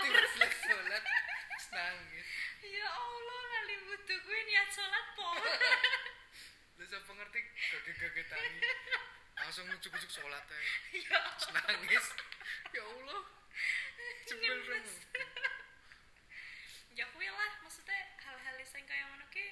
Tiba 0.00 0.22
sholat 0.32 1.04
terus 1.04 1.66
nangis. 1.76 2.28
ya 2.64 2.88
Allah 2.88 3.40
lali 3.52 3.76
wudu 3.84 4.14
gue 4.16 4.40
niat 4.48 4.68
sholat 4.72 5.06
po 5.12 5.28
Lu 6.80 6.84
sapa 6.88 7.10
ngerti 7.12 7.40
kaget-kaget 7.52 8.26
tangi. 8.32 8.60
Langsung 9.36 9.68
ujuk-ujuk 9.68 10.10
sholat 10.10 10.44
ya 10.48 10.60
nangis. 11.54 12.06
Ya 12.72 12.82
Allah. 12.82 13.20
Jebul 14.26 14.58
dong. 14.64 14.86
ya 16.96 17.04
kuwi 17.12 17.28
lah 17.28 17.52
maksudnya 17.60 18.16
hal-hal 18.24 18.56
sing 18.64 18.80
kaya 18.88 19.04
ngono 19.04 19.28
ki 19.28 19.44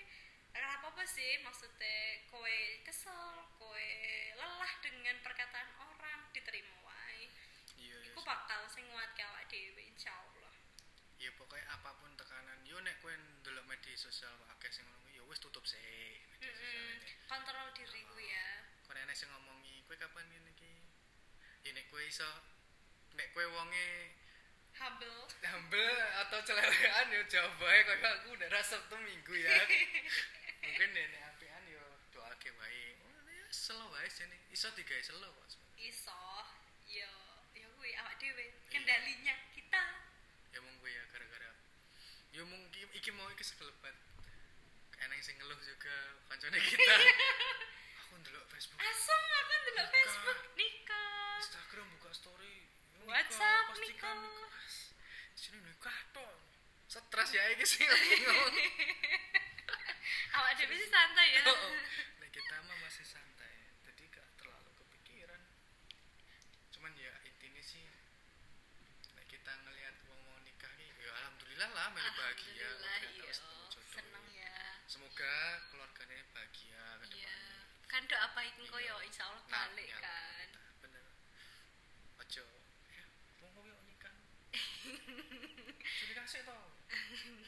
ora 0.57 0.81
apa-apa 0.81 1.05
sih 1.05 1.45
maksudnya 1.45 2.25
kowe 2.33 2.57
kesel 2.89 3.45
kowe 3.61 3.89
lelah 4.33 4.73
dengan 4.81 5.13
perkataan 5.21 5.69
orang 5.77 6.25
diterima 6.33 6.73
wae 6.89 7.29
Iya. 7.77 8.01
iya. 8.01 8.09
iku 8.09 8.25
bakal 8.25 8.65
sing 8.73 8.89
nguatke 8.89 9.21
awak 9.29 9.45
dhewe 9.53 9.83
insyaallah 9.93 10.57
Ya 11.21 11.29
pokoknya 11.37 11.69
apa 11.69 11.93
pun 12.01 12.17
tekanan 12.17 12.65
yo 12.65 12.81
nek 12.81 12.97
kowe 13.05 13.13
ndelok 13.13 13.69
media 13.69 13.93
sosial 13.93 14.33
akeh 14.57 14.73
sing 14.73 14.89
ngono 14.89 15.13
ya 15.13 15.21
wis 15.29 15.37
tutup 15.37 15.69
sih 15.69 15.85
media 16.33 16.49
sosial 16.49 16.97
kontrol 17.29 17.69
diri 17.77 18.01
kuwi 18.09 18.25
ya 18.33 18.49
Kowe 18.95 19.03
enek 19.03 19.19
sing 19.19 19.27
ngomongi 19.27 19.83
kowe 19.91 19.99
kapan 19.99 20.23
ngene 20.31 20.55
iki? 20.55 20.71
Ya 21.67 21.75
nek 21.75 21.91
kowe 21.91 21.99
iso 22.07 22.31
nek 23.19 23.27
kowe 23.35 23.43
wonge 23.43 24.15
humble 24.79 25.27
humble 25.51 25.99
atau 26.23 26.39
celewean 26.47 27.11
yo 27.11 27.27
jawab 27.27 27.59
ae 27.59 27.83
koyo 27.83 28.07
aku 28.07 28.39
udah 28.39 28.47
rasa 28.55 28.79
Sabtu 28.79 28.95
Minggu 29.03 29.35
ya. 29.35 29.51
Mungkin 30.63 30.95
nek 30.95 31.27
apian 31.27 31.67
yo 31.67 31.83
doake 32.15 32.55
wae. 32.55 32.95
Oh, 33.03 33.27
ya 33.35 33.51
selo 33.51 33.91
wae 33.91 34.07
jane 34.07 34.39
iso 34.55 34.71
digawe 34.79 35.03
selo 35.03 35.27
kok. 35.27 35.59
iso 35.75 36.23
yo 36.87 37.11
yo 37.59 37.67
kuwi 37.75 37.99
awak 37.99 38.15
dhewe 38.23 38.47
kendalinya 38.71 39.35
kita 39.59 39.83
Ya 40.55 40.63
mung 40.63 40.79
kowe 40.79 40.87
ya 40.87 41.03
gara-gara 41.11 41.51
yo 42.31 42.47
mungkin 42.47 42.87
iki 42.95 43.11
mau 43.11 43.27
iki 43.35 43.43
sekelebat. 43.43 43.99
Eneng 45.03 45.19
sing 45.19 45.35
ngeluh 45.43 45.59
juga 45.67 46.15
kancane 46.31 46.63
kita. 46.63 46.95
aku 48.15 48.23
ndelok 48.23 48.47
Facebook, 48.47 48.79
asam 48.79 49.23
aku 49.43 49.55
ndelok. 49.59 49.89
Facebook 49.91 50.41
nikah 50.55 51.35
Instagram 51.43 51.87
buka 51.99 52.11
story. 52.15 52.55
nikah, 52.63 53.11
WhatsApp 53.11 53.67
nikah. 53.83 54.23
Sini 55.35 55.59
nikah 55.59 55.99
tok. 56.15 56.39
Stres 56.87 57.31
ya 57.35 57.43
iki 57.51 57.67
sing 57.67 57.91
ngomong. 57.91 58.55
awak 60.39 60.53
dhewe 60.55 60.79
sih 60.79 60.87
santai 60.87 61.27
ya 61.35 61.43
Nek 62.23 62.31
kita 62.31 62.55
mah 62.71 62.77
masih 62.87 63.03
santai, 63.03 63.51
jadi 63.83 64.03
gak 64.15 64.29
terlalu 64.39 64.71
kepikiran. 64.79 65.43
Cuman 66.71 66.95
ya 66.95 67.19
intinya 67.27 67.63
sih, 67.67 67.83
nek 69.19 69.27
kita 69.27 69.59
ngelihat 69.59 69.99
wong 70.07 70.23
mau 70.23 70.39
nikah 70.47 70.71
nih, 70.79 70.87
ya 71.03 71.11
alhamdulillah 71.19 71.71
lah, 71.75 71.87
melu 71.91 72.11
bahagia. 72.15 72.79
Alhamdulillah, 72.79 73.27
iya. 73.27 73.35
seneng 73.91 74.27
ya 74.39 74.55
Semoga 74.87 75.35
keluarganya 75.75 76.23
bahagia 76.31 76.83
ke 77.03 77.07
iya 77.19 77.27
depannya. 77.27 77.84
Kan 77.95 78.03
doa 78.11 78.27
baik 78.35 78.55
engko 78.59 78.75
Iya. 78.83 78.91
yo 78.91 78.97
insyaallah 79.07 79.43
Nah, 79.47 79.71
balik 79.71 79.87
ya, 79.87 79.99
kan 80.03 80.49
Bener. 80.83 81.05
Ojo, 82.19 82.45
ya, 82.91 83.05
mau 83.55 83.63
yuk 83.63 83.79
nikah. 83.87 84.15
Jadi 86.03 86.13
kasih 86.19 86.43
tau. 86.43 86.75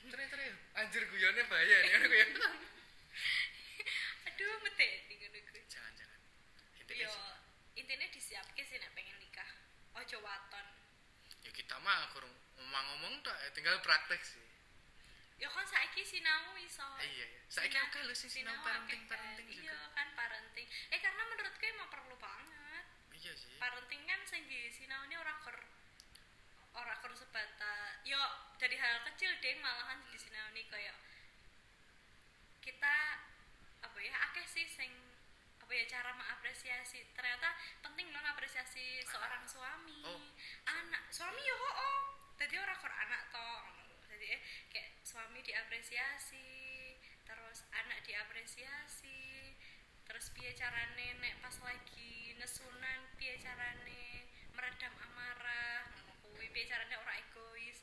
Tere-tere, 0.07 0.47
anjir 0.79 1.03
guyonnya 1.11 1.43
bahaya 1.51 1.77
nih, 1.83 1.91
ngono 1.99 2.07
guyon. 2.07 2.31
aduh 4.31 4.55
meteni 4.65 5.15
ngono 5.19 5.39
kuwi 5.51 5.61
Jangan-jangan. 5.67 6.21
Intinya 6.79 7.11
yo 7.11 7.13
intinya 7.77 8.07
disiapke 8.09 8.63
sih 8.63 8.79
nek 8.79 8.95
pengen 8.95 9.19
nikah 9.21 9.51
ojo 10.01 10.17
waton 10.25 10.67
ya 11.45 11.51
kita 11.53 11.77
mah 11.85 12.09
kurang 12.17 12.33
ngomong-ngomong 12.57 13.21
tak, 13.21 13.37
ya 13.45 13.51
tinggal 13.53 13.77
praktek 13.85 14.23
sih. 14.25 14.41
Yo 15.37 15.49
kan 15.53 15.67
saiki 15.69 16.01
sinau 16.01 16.57
iso. 16.57 16.87
Iya, 16.97 17.29
iya. 17.29 17.41
Saiki 17.47 17.77
Sinau- 17.77 17.87
akeh 17.93 18.03
lho 18.09 18.15
sih 18.17 18.31
sinau 18.33 18.57
sinau 18.57 18.65
parenting 18.65 19.03
kan. 19.05 19.17
parenting 19.21 19.49
iya 19.53 19.77
juga. 19.77 19.93
kan 19.93 20.09
parenting. 20.17 20.67
Eh 20.89 20.99
karena 21.01 21.23
menurutku 21.29 21.65
emang 21.67 21.89
perlu 21.93 22.17
banget. 22.17 22.85
Iya 23.13 23.33
sih. 23.37 23.53
Parenting 23.61 24.03
kan 24.09 24.21
sing 24.25 24.43
di 24.49 24.73
sinaune 24.73 25.13
ora 25.17 25.35
ker 25.45 25.59
ora 26.77 26.95
ker 27.01 27.13
sebata 27.13 27.73
yo 28.05 28.21
dari 28.57 28.77
hal 28.77 29.01
kecil 29.13 29.33
deh 29.41 29.57
malahan 29.61 30.01
di 30.09 30.17
sinaune 30.17 30.63
kayak 30.69 30.97
kita 32.65 32.97
apa 33.85 33.99
ya 34.03 34.15
akeh 34.33 34.45
sih 34.45 34.67
sing 34.67 34.91
apa 35.61 35.73
ya 35.73 35.85
cara 35.85 36.17
mengapresiasi. 36.17 37.13
Ternyata 37.13 37.53
penting 37.85 38.09
dong 38.09 38.25
apresiasi 38.25 39.05
seorang 39.05 39.45
suami. 39.45 40.01
Oh. 40.05 40.21
anak. 40.65 41.05
Suami 41.13 41.41
yo 41.45 41.57
oh 41.61 42.01
jadi 42.37 42.57
orang 42.57 42.79
ker 42.81 42.93
anak 42.93 43.23
toh 43.29 43.61
jadi 44.07 44.27
eh 44.37 44.41
kayak 44.73 44.91
suami 45.17 45.41
diapresiasi 45.41 46.45
terus 47.25 47.65
anak 47.73 48.05
diapresiasi 48.05 49.49
terus 50.05 50.29
piye 50.37 50.53
carane 50.53 51.17
nek 51.25 51.41
pas 51.41 51.57
lagi 51.65 52.37
nesunan 52.37 53.01
piye 53.17 53.41
carane 53.41 54.29
meredam 54.53 54.93
amarah 55.09 55.89
kuwi 56.21 56.53
piye 56.53 56.69
carane 56.69 56.93
ora 57.01 57.17
egois. 57.17 57.81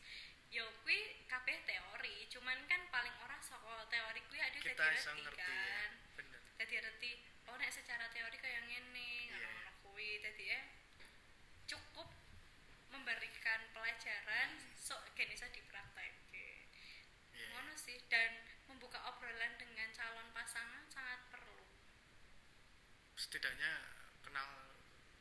Yo 0.53 0.61
kuwi 0.85 1.25
kabeh 1.25 1.57
teori 1.65 2.29
cuman 2.29 2.69
kan 2.69 2.85
paling 2.93 3.17
ora 3.25 3.41
saka 3.41 3.81
teori 3.89 4.21
kuwi 4.29 4.37
ada 4.37 4.53
dadi 4.61 4.77
ngerti 4.77 5.33
ya. 5.33 5.33
kan. 5.41 5.89
Bener. 6.13 6.41
Dadi 6.61 6.75
reti 6.85 7.11
oh 7.49 7.57
nek 7.57 7.73
secara 7.73 8.13
teori 8.13 8.37
kayak 8.37 8.61
ngene 8.69 9.09
Iya. 9.25 9.41
ngono 9.41 9.71
kuwi. 9.81 10.21
Dadi 10.21 10.53
eh 10.53 10.63
cukup 11.65 12.13
memberikan 12.93 13.73
pelajaran 13.73 14.53
sok 14.77 15.01
gen 15.17 15.33
iso 15.33 15.49
ngono 15.49 15.72
sih 17.93 18.01
dan 18.09 18.41
membuka 18.65 18.97
obrolan 19.05 19.53
dengan 19.61 19.85
calon 19.93 20.25
pasangan 20.33 20.81
sangat 20.89 21.21
perlu. 21.29 21.61
Setidaknya 23.13 23.69
kenal 24.25 24.49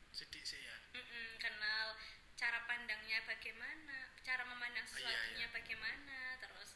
sidik 0.09 0.41
sih 0.41 0.57
ya. 0.57 0.77
Mm-mm, 0.97 1.37
kenal 1.37 1.93
cara 2.33 2.65
pandangnya 2.65 3.21
bagaimana 3.29 4.09
cara 4.25 4.41
memandang 4.41 4.81
Oh, 4.89 4.97
iya, 4.97 5.05
sesuatunya 5.05 5.45
iya. 5.45 5.53
bagaimana 5.53 6.17
terus 6.41 6.69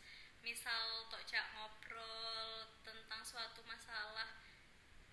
misal 0.45 1.09
tok 1.09 1.25
jak 1.25 1.49
ngobrol 1.57 2.69
tentang 2.85 3.25
suatu 3.25 3.65
masalah 3.65 4.37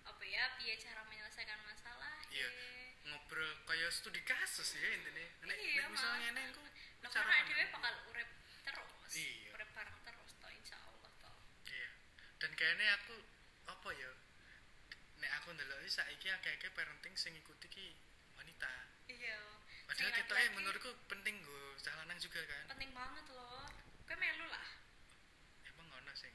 apa 0.05 0.21
ya 0.21 0.53
piye 0.61 0.77
cara 0.77 1.01
menyelesaikan 1.09 1.65
masalah 1.65 2.21
Iya. 2.29 2.45
ngobrol 3.09 3.57
kayak 3.65 3.89
studi 3.89 4.21
kasus 4.21 4.77
ya 4.77 4.85
intinya. 4.93 5.25
Nek, 5.49 5.57
Iya, 5.57 5.81
nek 5.81 5.97
misalnya 5.97 6.29
nek 6.37 6.45
aku 6.53 6.61
Nah, 7.01 7.09
cara 7.09 7.25
karena 7.25 7.45
dhewe 7.49 7.63
bakal 7.73 7.93
urip 8.13 8.29
terus 8.61 9.11
Iya. 9.17 9.49
urip 9.57 9.69
bareng 9.73 9.97
terus 10.05 10.31
toh 10.37 10.51
insya 10.53 10.77
Allah 10.77 11.11
toh 11.19 11.35
iya 11.69 11.89
dan 12.37 12.44
kayaknya 12.55 12.87
aku 12.95 13.15
apa 13.65 13.89
ya 13.93 14.11
nek 15.17 15.31
aku 15.39 15.47
ndelok 15.51 15.79
iki 15.79 15.91
saiki 15.91 16.27
akeh-akeh 16.29 16.71
parenting 16.71 17.15
sing 17.15 17.31
ngikuti 17.33 17.67
ki 17.67 17.87
wanita. 18.33 18.71
Iya. 19.07 19.39
Padahal 19.85 20.11
kita 20.11 20.33
menurutku 20.51 20.89
penting 21.05 21.39
go 21.41 21.55
lanang 21.77 22.17
juga 22.17 22.41
kan. 22.43 22.63
Penting 22.67 22.91
banget 22.91 23.25
loh. 23.31 23.63
Gue 24.03 24.15
melu 24.15 24.45
lah 24.45 24.65
emang 25.65 25.85
ngono 25.87 26.11
sing 26.13 26.33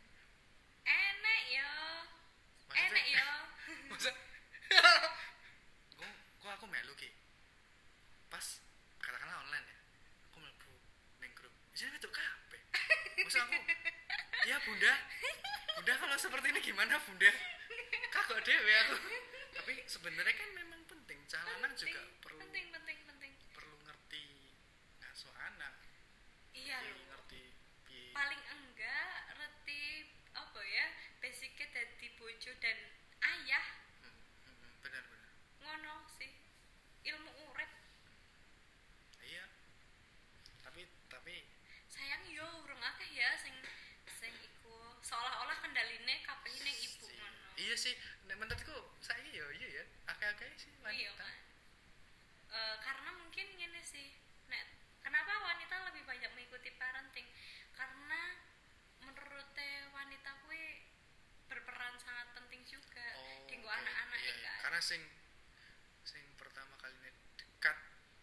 enek 0.83 1.43
ya 1.51 1.71
Maksudnya- 2.67 2.91
enek 2.91 3.05
ya 3.09 3.27
masa 3.87 4.11
kok 5.91 6.11
kok 6.41 6.51
aku 6.51 6.67
melu 6.67 6.93
ki 6.95 7.11
pas 8.27 8.47
katakanlah 8.99 9.39
online 9.41 9.67
ya 9.67 9.79
aku 10.27 10.39
mlebu 10.41 10.73
neng 11.19 11.33
grup 11.35 11.55
isinya 11.71 11.95
itu 11.95 12.11
kabeh 12.11 12.61
masa 13.21 13.39
aku 13.45 13.59
ya 14.45 14.57
bunda 14.63 14.93
bunda 15.77 15.93
kalau 15.95 16.17
seperti 16.17 16.47
ini 16.49 16.61
gimana 16.61 16.95
bunda 17.01 17.31
kagak 18.11 18.41
dewe 18.43 18.73
aku 18.83 18.97
tapi 19.53 19.73
sebenarnya 19.85 20.35
kan 20.35 20.51
memang 20.55 20.81
penting 20.87 21.19
calanan 21.27 21.71
juga 21.75 22.01
Penting, 22.01 22.19
perlu 22.19 22.39
penting 22.41 22.67
penting 22.73 22.99
penting 23.05 23.33
perlu 23.53 23.77
ngerti 23.81 24.25
ngasuh 24.99 25.35
anak 25.37 25.73
iya 26.53 26.79
piye 26.79 26.91
loh 26.91 27.05
ngerti 27.11 27.43
piye 27.85 28.11
paling 28.11 28.43
enggak 28.49 29.11
reti 29.37 30.07
apa 30.33 30.61
ya 30.63 30.87
basicnya 31.19 31.67
dari 31.69 32.09
bojo 32.15 32.51
dan 32.59 32.79
ayah 33.21 33.67
Hmm, 34.01 34.17
hmm, 34.47 34.73
benar 34.81 35.05
benar 35.05 35.33
ngono 35.61 35.95
sih 36.09 36.31
ilmu 37.05 37.31
urip 37.45 37.71
iya 39.21 39.45
tapi 40.61 40.83
tapi 41.07 41.45
sayang 41.87 42.25
yo 42.27 42.47
urung 42.65 42.81
akeh 42.81 43.11
ya 43.11 43.37
sing 43.37 43.53
sing 44.11 44.33
iku 44.39 44.73
seolah-olah 45.01 45.61
kendaline 45.61 46.15
kabeh 46.23 46.53
ning 46.57 46.77
ibu 46.79 47.05
si- 47.05 47.15
ngono 47.15 47.49
iya 47.57 47.75
sih 47.75 47.95
nek 48.25 48.37
menurutku 48.37 48.73
saya 48.99 49.21
iya 49.23 49.45
iya 49.53 49.69
ya 49.71 49.85
akeh-akeh 50.09 50.49
sih 50.57 50.73
iya 50.89 51.11
wanita 51.13 51.21
kan 51.21 51.37
Eh, 52.51 52.77
karena 52.83 53.11
mungkin 53.15 53.47
gini 53.55 53.79
sih 53.81 54.11
nek 54.47 54.65
kenapa 55.01 55.31
wanita 55.41 55.87
lebih 55.87 56.03
banyak 56.03 56.31
mengikuti 56.35 56.75
parenting 56.75 57.23
karena 57.71 58.21
menurut 58.99 59.47
teh 59.55 59.87
wanita 59.89 60.35
kue 60.43 60.83
berperan 61.47 61.95
sangat 61.97 62.27
penting 62.35 62.59
juga 62.65 63.07
tinggu 63.47 63.65
oke. 63.65 63.71
anak-anak 63.73 64.19
iya, 64.19 64.27
ya 64.27 64.35
iya. 64.35 64.51
kan 64.51 64.61
karena 64.61 64.70
sing 64.81 65.03
sing 66.03 66.25
pertama 66.35 66.75
kali 66.77 66.97
dekat 67.37 67.77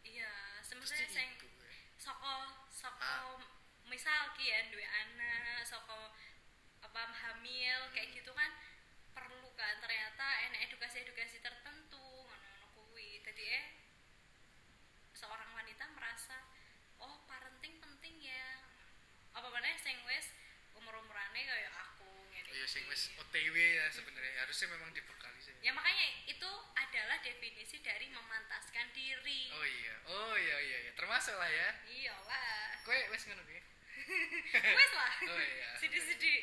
iya 0.04 0.32
sebenarnya 0.60 1.08
sing 1.08 1.30
ibu 1.38 1.62
ya. 1.62 1.74
soko 1.98 2.36
soko 2.68 3.00
Ah. 3.00 3.38
misal 3.86 4.34
ki 4.34 4.46
ya 4.46 4.68
duwe 4.68 4.84
anak 4.84 5.64
soko 5.64 6.12
apa 6.82 7.02
hamil 7.14 7.80
kayak 7.90 8.10
Hmm. 8.10 8.18
gitu 8.18 8.32
kan 8.34 8.52
perlu 9.14 9.50
kan 9.54 9.78
ternyata 9.78 10.26
enak 10.46 10.70
edukasi-edukasi 10.70 11.40
tertentu 11.40 11.98
ngono-ngono 11.98 12.68
kuwi 12.76 13.22
jadi 13.22 13.44
eh 13.58 13.66
seorang 15.14 15.50
wanita 15.52 15.90
merasa 15.90 16.38
oh 17.00 17.26
parenting 17.26 17.82
penting 17.82 18.22
ya 18.22 18.62
apa 19.34 19.48
mana 19.50 19.74
sing 19.78 19.98
wes 20.06 20.34
umur-umurane 20.74 21.42
kayak 21.42 21.74
aku 21.74 22.06
ngene 22.30 22.50
iya 22.54 22.66
sing 22.66 22.86
wis 22.86 23.10
OTW 23.18 23.56
ya 23.58 23.90
sebenarnya 23.90 24.46
harusnya 24.46 24.68
memang 24.70 24.94
sih 24.94 25.02
ya 25.62 25.72
makanya 25.74 26.08
itu 26.26 26.50
adalah 26.76 27.18
definisi 27.20 27.82
dari 27.82 28.08
memantaskan 28.10 28.88
diri. 28.94 29.50
Oh 29.52 29.66
iya. 29.66 29.96
Oh 30.08 30.34
iya 30.38 30.58
iya, 30.64 30.78
iya. 30.88 30.92
termasuk 30.96 31.36
lah 31.36 31.50
ya. 31.50 31.70
Iyalah. 31.88 32.82
Kue 32.86 32.98
wis 33.12 33.24
ngono 33.28 33.44
kuwi 33.44 33.62
wes 34.78 34.92
lah. 34.94 35.14
Oh 35.34 35.42
iya. 35.42 35.70
Sidik-sidik 35.78 36.42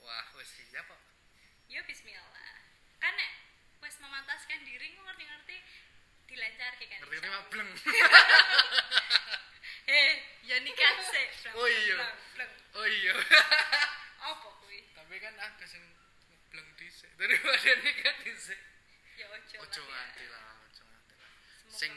wah 0.00 0.24
wis 0.38 0.48
siap 0.48 0.86
kok. 0.86 1.00
Ya 1.68 1.84
bismillah. 1.84 2.56
Kan 2.98 3.16
wes 3.80 3.96
memantaskan 4.00 4.60
diri 4.64 4.92
ngerti-ngerti 4.94 5.56
dilancar 6.30 6.72
kan 6.78 6.86
ngerti 7.02 7.16
ngerti 7.18 7.28
mah 7.34 7.42
bleng 7.50 7.70
eh 9.90 10.10
ya 10.46 10.56
nikah 10.62 10.94
sih 11.02 11.26
Bleng, 11.42 11.54
Oh 11.58 11.66
iya. 11.66 11.96
bleng, 11.98 12.14
bleng. 12.38 12.52
oh 12.78 12.86
iya 12.86 13.14
apa 14.22 14.48
kuwi 14.62 14.86
tapi 14.94 15.18
kan 15.18 15.34
aku 15.42 15.66
sing 15.66 15.82
bleng 16.54 16.68
daripada 17.60 17.84
nikah 17.84 18.16
dhisik 18.24 18.60
ya 19.20 19.26
ojo 19.28 19.56
ojo 19.60 19.82
lah 19.84 20.00
nganti 20.08 20.24
ya. 20.24 20.32
lah 20.32 20.44
ojo 20.64 20.82
nganti 20.88 21.14
lah. 21.20 21.30
Sing 21.68 21.92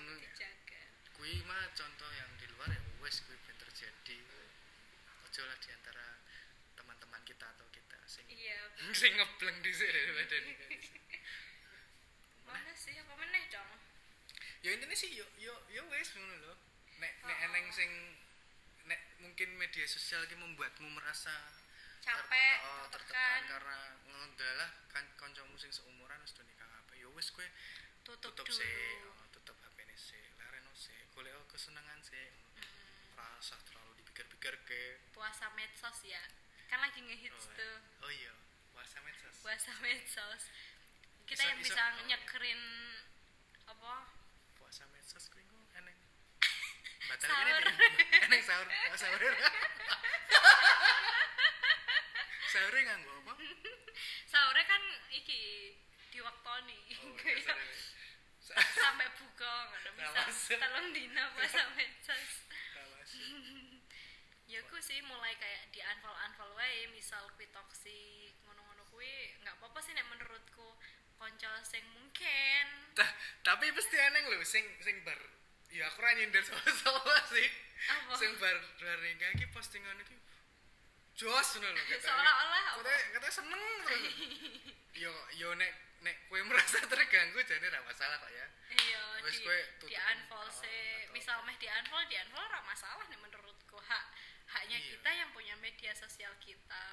kui 1.16 1.40
mah 1.48 1.72
contoh 1.72 2.12
yang 2.12 2.32
di 2.36 2.46
luar 2.52 2.68
ya 2.68 2.82
wes 3.00 3.24
kui 3.24 3.38
ben 3.48 3.56
terjadi. 3.56 4.18
Ojo 5.24 5.42
lah 5.48 5.56
di 5.64 5.70
antara 5.72 6.20
teman-teman 6.76 7.22
kita 7.24 7.46
atau 7.48 7.64
kita 7.72 7.96
sing 8.04 8.28
iya 8.28 8.60
sing 9.00 9.16
ngebleng 9.16 9.58
dhisik 9.64 9.88
daripada 9.88 10.36
nikah 10.48 10.70
mana 12.44 12.72
sih 12.76 13.00
apa 13.00 13.14
meneh 13.16 13.48
dong 13.48 13.72
ya 14.60 14.70
intinya 14.76 14.94
sih 14.94 15.16
yo 15.16 15.24
yo 15.40 15.56
yo 15.72 15.82
wes 15.88 16.12
ngono 16.12 16.36
lho. 16.44 16.54
Nek 17.00 17.14
nek 17.24 17.38
Oh. 17.40 17.46
eneng 17.48 17.66
sing 17.72 17.90
nek 18.84 19.00
mungkin 19.24 19.56
media 19.56 19.88
sosial 19.88 20.28
ki 20.28 20.36
membuatmu 20.36 20.92
merasa 20.92 21.32
capek 22.04 22.60
ter- 22.60 22.68
oh, 22.68 22.86
tertekan 22.92 22.92
tertekan. 22.92 23.42
karena 23.48 23.78
ngedalah 24.12 24.70
kan 24.76 24.83
kancamu 25.34 25.58
sing 25.58 25.74
seumuran 25.74 26.22
wis 26.22 26.30
do 26.38 26.46
nikah 26.46 26.70
apa 26.78 26.94
ya 26.94 27.10
wis 27.10 27.34
kowe 27.34 27.42
tutup, 28.06 28.38
tutup 28.38 28.54
sih 28.54 29.02
oh, 29.10 29.26
tutup 29.34 29.58
HP 29.66 29.82
ini 29.82 29.98
sih 29.98 30.22
lareno 30.38 30.70
sih 30.78 30.94
golek 31.10 31.34
kesenangan 31.50 31.98
sih 32.06 32.22
Mm, 32.54 33.18
rasa 33.18 33.58
terlalu 33.66 33.98
dipikir-pikir 33.98 34.54
ke 34.62 35.02
puasa 35.10 35.50
medsos 35.58 36.06
ya. 36.06 36.22
Kan 36.70 36.86
lagi 36.86 37.02
ngehits 37.02 37.50
oh, 37.50 37.58
tuh. 37.58 37.78
oh 38.06 38.14
iya 38.14 38.30
puasa 38.78 39.02
medsos. 39.02 39.34
Puasa 39.42 39.74
medsos. 39.82 40.54
Kita 41.26 41.42
Iso- 41.42 41.50
yang 41.50 41.58
iso- 41.58 41.74
bisa 41.74 41.82
oh, 41.82 41.90
iya. 41.98 42.14
nyekerin 42.14 42.62
apa? 43.74 44.06
Puasa 44.62 44.86
medsos 44.94 45.34
kuwi 45.34 45.42
ku 45.50 45.58
eneng. 45.74 45.98
Batal 47.10 47.26
Sahur. 47.34 47.64
eneng 48.30 48.42
sahur 48.46 48.70
oh, 48.70 48.98
sahur. 49.02 49.18
Sahur 52.54 52.76
nganggo 52.86 53.13
kan 54.74 54.84
iki 55.14 55.42
diwaktoni. 56.10 56.80
Oh, 57.06 57.14
Kayak 57.22 57.58
sampai 58.74 59.08
buka 59.16 59.54
ngono 59.72 59.90
Tawas. 59.96 60.28
bisa 60.28 60.60
telung 60.60 60.92
dina 60.92 61.32
puasa 61.32 61.64
medsos 61.80 62.44
tawas. 62.76 63.10
ya 64.44 64.60
aku 64.60 64.78
sih 64.84 65.00
mulai 65.08 65.32
kayak 65.40 65.72
di 65.72 65.80
unfollow 65.80 66.20
unfollow 66.28 66.60
wae 66.60 66.86
misal 66.92 67.24
kui 67.40 67.48
toxic 67.50 68.36
ngono-ngono 68.44 68.84
kui 68.92 69.32
nggak 69.42 69.56
apa-apa 69.58 69.80
sih 69.80 69.94
nek 69.96 70.06
menurutku. 70.10 70.76
Konco 71.16 71.52
sing 71.64 71.80
mungkin. 71.96 72.66
Ta- 73.00 73.16
tapi 73.48 73.72
pasti 73.72 73.96
aneh 73.96 74.28
lho 74.28 74.44
sing 74.44 74.66
sing 74.84 75.00
bar. 75.08 75.18
Ya 75.72 75.88
aku 75.88 76.04
ra 76.04 76.12
nyindir 76.12 76.44
sama-sama 76.44 77.16
sih. 77.32 77.48
Apa? 77.84 78.12
sing 78.20 78.32
bar 78.44 78.60
bar 78.60 79.00
iki 79.08 79.48
postingan 79.56 80.04
iki 80.04 80.20
jos 81.14 81.50
ngono 81.62 81.78
katanya. 81.78 82.02
Seolah-olah 82.02 82.62
katanya 82.74 83.02
katanya 83.14 83.34
seneng 83.34 83.64
terus. 83.86 84.14
Yo 84.94 85.12
yo 85.38 85.50
nek 85.56 85.72
nek 86.02 86.16
kowe 86.28 86.42
merasa 86.44 86.78
terganggu 86.84 87.40
jadi 87.46 87.68
ra 87.70 87.80
masalah 87.86 88.18
kok 88.18 88.32
ya. 88.32 88.48
Iya 88.74 89.02
di 89.22 89.38
kowe 89.42 89.60
di 89.86 89.94
unfollow 89.94 90.44
Oh, 90.44 90.50
sih 90.50 91.06
atau- 91.06 91.14
misal 91.14 91.38
meh 91.46 91.56
di 91.58 91.68
unfollow 91.70 92.06
di 92.10 92.16
unfollow 92.18 92.46
ora 92.50 92.60
masalah 92.66 93.06
nih 93.08 93.20
menurutku. 93.20 93.78
Hak 93.80 94.04
haknya 94.50 94.78
Iya. 94.78 94.90
kita 94.98 95.10
yang 95.14 95.30
punya 95.32 95.56
media 95.62 95.92
sosial 95.94 96.34
kita. 96.42 96.86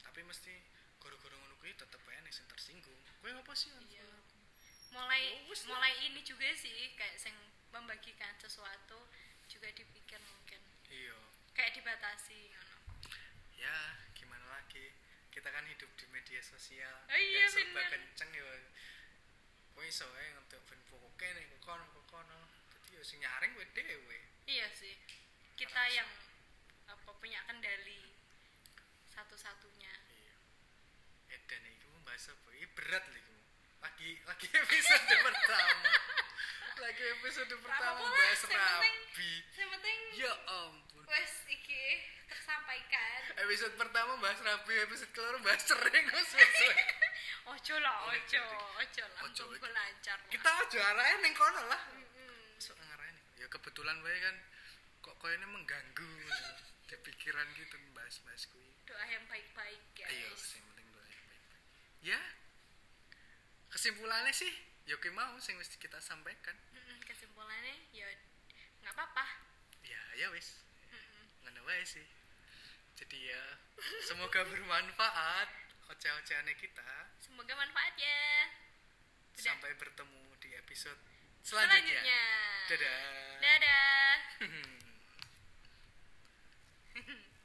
Tapi 0.00 0.20
mesti 0.22 0.54
goro-goro 1.02 1.34
ngono 1.36 1.54
kuwi 1.58 1.74
tetep 1.74 2.00
ae 2.06 2.18
nek 2.22 2.32
sing 2.32 2.46
tersinggung. 2.46 2.98
Kowe 3.20 3.30
apa 3.34 3.52
sih 3.52 3.70
Iya. 3.70 4.08
mulai 4.94 5.42
lah. 5.44 5.58
mulai 5.68 5.92
ini 6.06 6.22
juga 6.22 6.46
sih 6.54 6.94
kayak 6.94 7.18
sing 7.18 7.34
membagikan 7.74 8.32
sesuatu 8.38 8.96
juga 9.46 9.68
dipikir 9.74 10.22
mungkin. 10.22 10.62
Iya. 10.88 11.18
Kayak 11.52 11.74
dibatasi 11.76 12.54
ngono. 12.54 12.74
Ya 13.56 13.76
gimana 14.12 14.46
lagi? 14.50 14.92
Kita 15.28 15.48
kan 15.48 15.64
hidup 15.64 15.90
di 15.94 16.06
media 16.08 16.40
sosial. 16.40 17.04
Oh 17.04 17.12
iya, 17.12 17.44
yang 17.44 17.52
serba 17.52 17.76
bener. 17.76 17.88
kenceng 17.92 18.30
ya 18.32 18.44
kowe 19.72 19.84
iso 19.84 20.08
ae 20.08 20.32
ngetuk 20.32 20.62
ben 20.64 20.80
pokoke 20.88 21.28
nek 21.28 21.44
kok 21.50 21.60
kono 21.62 21.84
kok 21.90 22.04
kono. 22.08 22.40
Dadi 22.72 22.96
ya 22.96 23.02
sing 23.02 23.20
nyaring 23.20 23.52
kowe 23.52 23.66
dhewe. 23.70 24.18
Iya 24.46 24.66
sih. 24.72 24.96
Kita 25.54 25.76
Rasa. 25.78 25.92
yang 25.94 26.08
apa 26.86 27.10
punya 27.14 27.40
kendali 27.44 28.00
satu-satunya. 29.06 29.92
Iya. 30.08 30.34
Edan 31.32 31.64
iki 31.64 31.84
mau 31.86 32.00
bahas 32.02 32.28
apa? 32.28 32.48
Ini 32.52 32.68
berat 32.72 33.04
iku. 33.10 33.34
Lagi 33.82 34.10
lagi 34.24 34.46
episode 34.62 35.04
pertama. 35.20 35.90
Lagi 36.76 37.04
episode 37.08 37.54
pertama 37.56 38.04
bahas 38.04 38.36
yang 38.36 38.52
penting- 38.52 39.00
rabi 39.08 39.32
yang 39.56 39.70
penting 39.72 39.98
ya 40.12 40.32
ampun 40.44 41.02
wes 41.08 41.48
iki 41.48 41.84
tersampaikan 42.28 43.20
episode 43.46 43.78
pertama 43.78 44.18
bahas 44.18 44.42
rabi 44.42 44.74
episode 44.82 45.06
kedua 45.14 45.38
bahas 45.38 45.62
wes. 45.70 46.58
ojo 47.54 47.74
lah 47.78 48.10
ojo 48.10 48.42
ojo. 48.42 48.58
ojo 48.82 49.04
langsung 49.14 49.46
Ojo, 49.46 49.54
ojo. 49.54 49.70
lah. 49.70 49.86
kita 50.26 50.50
aja 50.50 50.80
arahin 50.82 51.18
ning 51.22 51.30
kono 51.30 51.62
lah. 51.70 51.78
Masuk 52.58 52.74
ngarahin 52.74 53.14
ya. 53.38 53.46
Kebetulan 53.46 54.02
wae 54.02 54.18
kan 54.18 54.34
kok 54.98 55.14
koyo 55.22 55.38
ini 55.38 55.46
mengganggu 55.46 56.10
di 56.90 56.96
pikiran 57.06 57.46
gitu 57.54 57.78
bahas-bahas 57.94 58.50
kuwi. 58.50 58.66
Doa 58.82 59.06
yang 59.06 59.22
baik-baik 59.30 59.82
guys. 59.94 60.10
Ayo 60.10 60.30
sing 60.34 60.66
penting 60.74 60.90
doa 60.90 61.06
yang 61.06 61.24
baik-baik. 61.30 61.62
Ya 62.02 62.20
kesimpulannya 63.70 64.34
sih 64.34 64.50
ya 64.90 64.98
ki 64.98 65.14
mau 65.14 65.38
sing 65.38 65.54
mesti 65.54 65.78
kita 65.78 66.02
sampaikan. 66.02 66.58
Kesimpulannya 67.06 67.78
ya 67.94 68.10
nggak 68.82 68.90
apa-apa. 68.90 69.26
Ya 69.86 70.02
ya 70.18 70.34
wis. 70.34 70.66
Ngono 71.46 71.62
wae 71.62 71.86
sih 71.86 72.25
jadi 72.96 73.18
ya 73.36 73.44
semoga 74.02 74.40
bermanfaat 74.48 75.48
oceh-ocehannya 75.86 76.56
kita. 76.58 76.90
Semoga 77.22 77.54
manfaat 77.54 77.94
ya 77.94 78.50
Udah. 79.36 79.42
sampai 79.52 79.70
bertemu 79.78 80.24
di 80.42 80.50
episode 80.58 80.98
selanjutnya, 81.46 82.02
selanjutnya. 82.02 82.24
dadah. 82.66 83.38
Dadah. 83.38 84.16